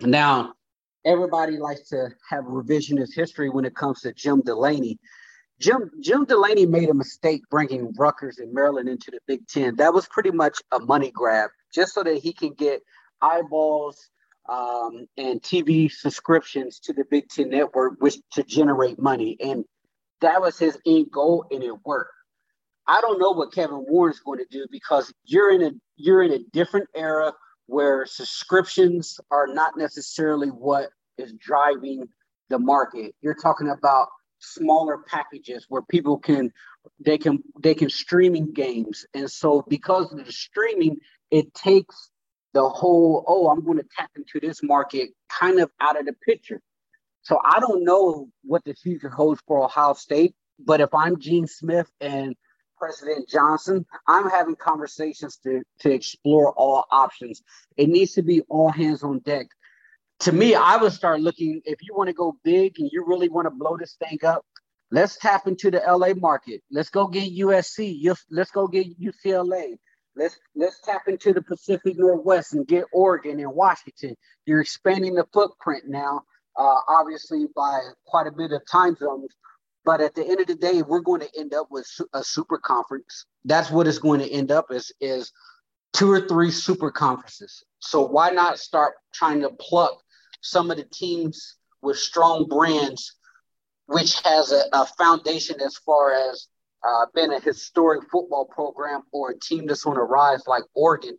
Now, 0.00 0.54
everybody 1.06 1.56
likes 1.56 1.88
to 1.88 2.10
have 2.28 2.44
revisionist 2.44 3.14
history 3.14 3.48
when 3.48 3.64
it 3.64 3.74
comes 3.74 4.00
to 4.02 4.12
Jim 4.12 4.42
Delany. 4.42 4.98
Jim 5.58 5.90
Jim 6.02 6.26
Delany 6.26 6.66
made 6.66 6.90
a 6.90 6.94
mistake 6.94 7.42
bringing 7.50 7.94
Rutgers 7.96 8.38
and 8.38 8.52
Maryland 8.52 8.90
into 8.90 9.10
the 9.10 9.20
Big 9.26 9.46
Ten. 9.46 9.76
That 9.76 9.94
was 9.94 10.06
pretty 10.08 10.32
much 10.32 10.60
a 10.72 10.80
money 10.80 11.10
grab, 11.10 11.48
just 11.72 11.94
so 11.94 12.02
that 12.02 12.18
he 12.18 12.34
can 12.34 12.52
get 12.52 12.82
eyeballs 13.22 14.10
um, 14.50 15.06
and 15.16 15.40
TV 15.40 15.90
subscriptions 15.90 16.78
to 16.80 16.92
the 16.92 17.04
Big 17.10 17.28
Ten 17.28 17.48
network, 17.48 17.94
which 18.00 18.16
to 18.32 18.42
generate 18.42 18.98
money. 18.98 19.38
And 19.40 19.64
that 20.20 20.42
was 20.42 20.58
his 20.58 20.78
end 20.86 21.10
goal, 21.10 21.46
and 21.50 21.62
it 21.62 21.74
worked. 21.86 22.12
I 22.86 23.00
don't 23.00 23.18
know 23.18 23.30
what 23.30 23.54
Kevin 23.54 23.84
Warren's 23.88 24.20
going 24.20 24.38
to 24.38 24.46
do 24.50 24.66
because 24.70 25.12
you're 25.24 25.52
in 25.52 25.62
a 25.62 25.70
you're 25.96 26.22
in 26.22 26.32
a 26.32 26.38
different 26.52 26.88
era 26.94 27.32
where 27.66 28.06
subscriptions 28.06 29.18
are 29.30 29.46
not 29.46 29.76
necessarily 29.76 30.48
what 30.48 30.90
is 31.18 31.32
driving 31.34 32.08
the 32.48 32.58
market. 32.58 33.14
You're 33.20 33.34
talking 33.34 33.68
about 33.68 34.08
smaller 34.38 34.98
packages 35.08 35.66
where 35.68 35.82
people 35.82 36.18
can 36.18 36.52
they 37.00 37.18
can 37.18 37.42
they 37.60 37.74
can 37.74 37.90
streaming 37.90 38.52
games, 38.52 39.06
and 39.14 39.30
so 39.30 39.64
because 39.68 40.12
of 40.12 40.24
the 40.24 40.32
streaming, 40.32 40.98
it 41.30 41.52
takes 41.54 42.10
the 42.54 42.68
whole 42.68 43.24
oh 43.26 43.48
I'm 43.48 43.64
going 43.64 43.78
to 43.78 43.86
tap 43.98 44.10
into 44.16 44.46
this 44.46 44.62
market 44.62 45.10
kind 45.28 45.58
of 45.58 45.70
out 45.80 45.98
of 45.98 46.06
the 46.06 46.14
picture. 46.24 46.60
So 47.22 47.40
I 47.44 47.58
don't 47.58 47.82
know 47.82 48.28
what 48.44 48.64
the 48.64 48.74
future 48.74 49.08
holds 49.08 49.40
for 49.48 49.64
Ohio 49.64 49.94
State, 49.94 50.34
but 50.64 50.80
if 50.80 50.94
I'm 50.94 51.18
Gene 51.18 51.48
Smith 51.48 51.90
and 52.00 52.36
President 52.78 53.28
Johnson, 53.28 53.86
I'm 54.06 54.28
having 54.28 54.56
conversations 54.56 55.38
to, 55.44 55.62
to 55.80 55.90
explore 55.92 56.52
all 56.52 56.84
options. 56.90 57.42
It 57.76 57.88
needs 57.88 58.12
to 58.14 58.22
be 58.22 58.42
all 58.42 58.70
hands 58.70 59.02
on 59.02 59.20
deck. 59.20 59.46
To 60.20 60.32
me, 60.32 60.54
I 60.54 60.76
would 60.76 60.92
start 60.92 61.20
looking 61.20 61.60
if 61.64 61.82
you 61.82 61.94
want 61.94 62.08
to 62.08 62.14
go 62.14 62.36
big 62.42 62.78
and 62.78 62.90
you 62.92 63.04
really 63.06 63.28
want 63.28 63.46
to 63.46 63.50
blow 63.50 63.76
this 63.76 63.96
thing 63.96 64.18
up, 64.24 64.44
let's 64.90 65.18
tap 65.18 65.46
into 65.46 65.70
the 65.70 65.82
LA 65.86 66.14
market. 66.14 66.62
Let's 66.70 66.88
go 66.88 67.06
get 67.06 67.36
USC. 67.36 68.02
Let's 68.30 68.50
go 68.50 68.66
get 68.66 68.98
UCLA. 68.98 69.76
Let's 70.14 70.38
let's 70.54 70.80
tap 70.80 71.02
into 71.08 71.34
the 71.34 71.42
Pacific 71.42 71.98
Northwest 71.98 72.54
and 72.54 72.66
get 72.66 72.84
Oregon 72.92 73.38
and 73.40 73.52
Washington. 73.52 74.16
You're 74.46 74.62
expanding 74.62 75.14
the 75.14 75.26
footprint 75.32 75.84
now 75.86 76.22
uh, 76.56 76.76
obviously 76.88 77.46
by 77.54 77.80
quite 78.06 78.26
a 78.26 78.32
bit 78.32 78.52
of 78.52 78.62
time 78.70 78.96
zones. 78.96 79.30
But 79.86 80.00
at 80.00 80.16
the 80.16 80.26
end 80.26 80.40
of 80.40 80.48
the 80.48 80.56
day, 80.56 80.82
we're 80.82 81.00
going 81.00 81.20
to 81.20 81.38
end 81.38 81.54
up 81.54 81.68
with 81.70 81.88
a 82.12 82.24
super 82.24 82.58
conference. 82.58 83.24
That's 83.44 83.70
what 83.70 83.86
it's 83.86 84.00
going 84.00 84.18
to 84.18 84.28
end 84.28 84.50
up 84.50 84.66
as 84.72 84.90
is 85.00 85.32
two 85.92 86.10
or 86.10 86.26
three 86.26 86.50
super 86.50 86.90
conferences. 86.90 87.62
So 87.78 88.04
why 88.04 88.30
not 88.30 88.58
start 88.58 88.94
trying 89.14 89.42
to 89.42 89.50
pluck 89.50 90.02
some 90.40 90.72
of 90.72 90.76
the 90.76 90.86
teams 90.92 91.56
with 91.82 91.98
strong 91.98 92.48
brands, 92.48 93.14
which 93.86 94.20
has 94.22 94.50
a, 94.50 94.64
a 94.72 94.86
foundation 94.98 95.60
as 95.60 95.76
far 95.76 96.12
as 96.12 96.48
uh, 96.86 97.06
been 97.14 97.32
a 97.32 97.38
historic 97.38 98.10
football 98.10 98.44
program 98.44 99.02
or 99.12 99.30
a 99.30 99.38
team 99.38 99.66
that's 99.66 99.86
on 99.86 99.94
the 99.94 100.02
rise 100.02 100.48
like 100.48 100.64
Oregon. 100.74 101.16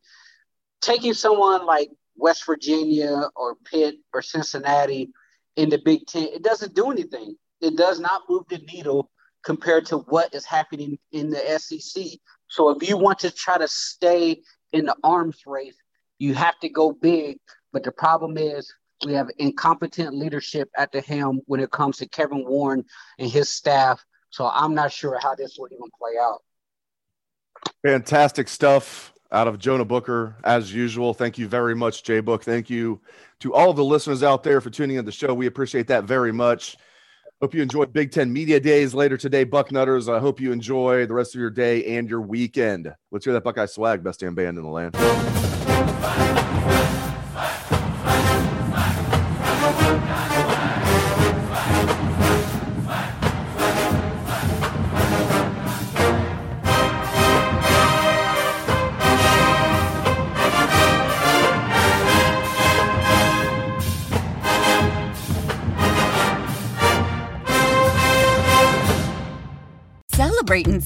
Taking 0.82 1.14
someone 1.14 1.66
like 1.66 1.90
West 2.18 2.46
Virginia 2.46 3.30
or 3.34 3.56
Pitt 3.64 3.96
or 4.14 4.22
Cincinnati 4.22 5.12
in 5.56 5.70
the 5.70 5.80
Big 5.84 6.06
Ten, 6.06 6.24
it 6.24 6.44
doesn't 6.44 6.76
do 6.76 6.92
anything. 6.92 7.38
It 7.62 7.76
does 7.76 8.00
not 8.00 8.24
move 8.30 8.44
the 8.50 8.60
needle 8.60 9.10
compared 9.44 9.86
to 9.88 10.00
what 10.00 10.34
is 10.34 10.46
happening 10.46 10.98
in 11.12 11.30
the 11.30 11.60
SEC. 11.60 12.04
So 12.48 12.70
if 12.70 12.88
you 12.88 12.98
want 12.98 13.20
to 13.20 13.32
try 13.32 13.58
to 13.58 13.68
stay 13.68 14.42
in 14.74 14.86
the 14.86 14.96
arms 15.04 15.42
race, 15.46 15.78
you 16.20 16.34
have 16.34 16.60
to 16.60 16.70
go 16.70 16.92
big. 16.92 17.38
But 17.72 17.84
the 17.84 17.92
problem 17.92 18.38
is 18.38 18.74
we 19.06 19.14
have 19.14 19.30
incompetent 19.38 20.16
leadership 20.16 20.70
at 20.78 20.92
the 20.92 21.02
helm 21.02 21.42
when 21.46 21.60
it 21.60 21.72
comes 21.72 21.98
to 21.98 22.08
Kevin 22.08 22.46
Warren 22.46 22.84
and 23.20 23.30
his 23.30 23.50
staff. 23.50 24.04
So 24.30 24.50
I'm 24.52 24.74
not 24.74 24.92
sure 24.92 25.20
how 25.22 25.36
this 25.36 25.58
will 25.58 25.70
even 25.72 25.90
play 25.98 26.14
out. 26.20 26.42
Fantastic 27.86 28.48
stuff 28.48 29.14
out 29.32 29.48
of 29.48 29.60
Jonah 29.60 29.86
Booker, 29.86 30.36
as 30.44 30.74
usual. 30.74 31.14
Thank 31.14 31.38
you 31.38 31.48
very 31.48 31.76
much, 31.76 32.04
Jay 32.04 32.20
Book. 32.20 32.44
Thank 32.44 32.70
you 32.70 33.02
to 33.40 33.54
all 33.54 33.70
of 33.70 33.76
the 33.76 33.84
listeners 33.84 34.24
out 34.24 34.44
there 34.44 34.62
for 34.62 34.70
tuning 34.70 34.98
in 34.98 35.06
the 35.06 35.12
show. 35.12 35.34
We 35.34 35.48
appreciate 35.48 35.88
that 35.88 36.06
very 36.06 36.32
much. 36.32 36.78
Hope 37.40 37.54
you 37.54 37.62
enjoy 37.62 37.86
Big 37.86 38.12
Ten 38.12 38.34
Media 38.34 38.60
Days 38.60 38.96
later 38.96 39.16
today, 39.16 39.46
Bucknutters. 39.46 40.12
I 40.12 40.18
hope 40.18 40.40
you 40.40 40.52
enjoy 40.52 41.06
the 41.06 41.14
rest 41.14 41.36
of 41.36 41.40
your 41.40 41.52
day 41.52 41.86
and 41.96 42.10
your 42.10 42.20
weekend. 42.20 42.92
Let's 43.12 43.26
hear 43.26 43.34
that 43.36 43.44
Buckeye 43.44 43.68
swag, 43.68 44.04
best 44.04 44.22
damn 44.22 44.34
band 44.34 44.58
in 44.58 44.64
the 44.64 44.70
land. 44.72 44.96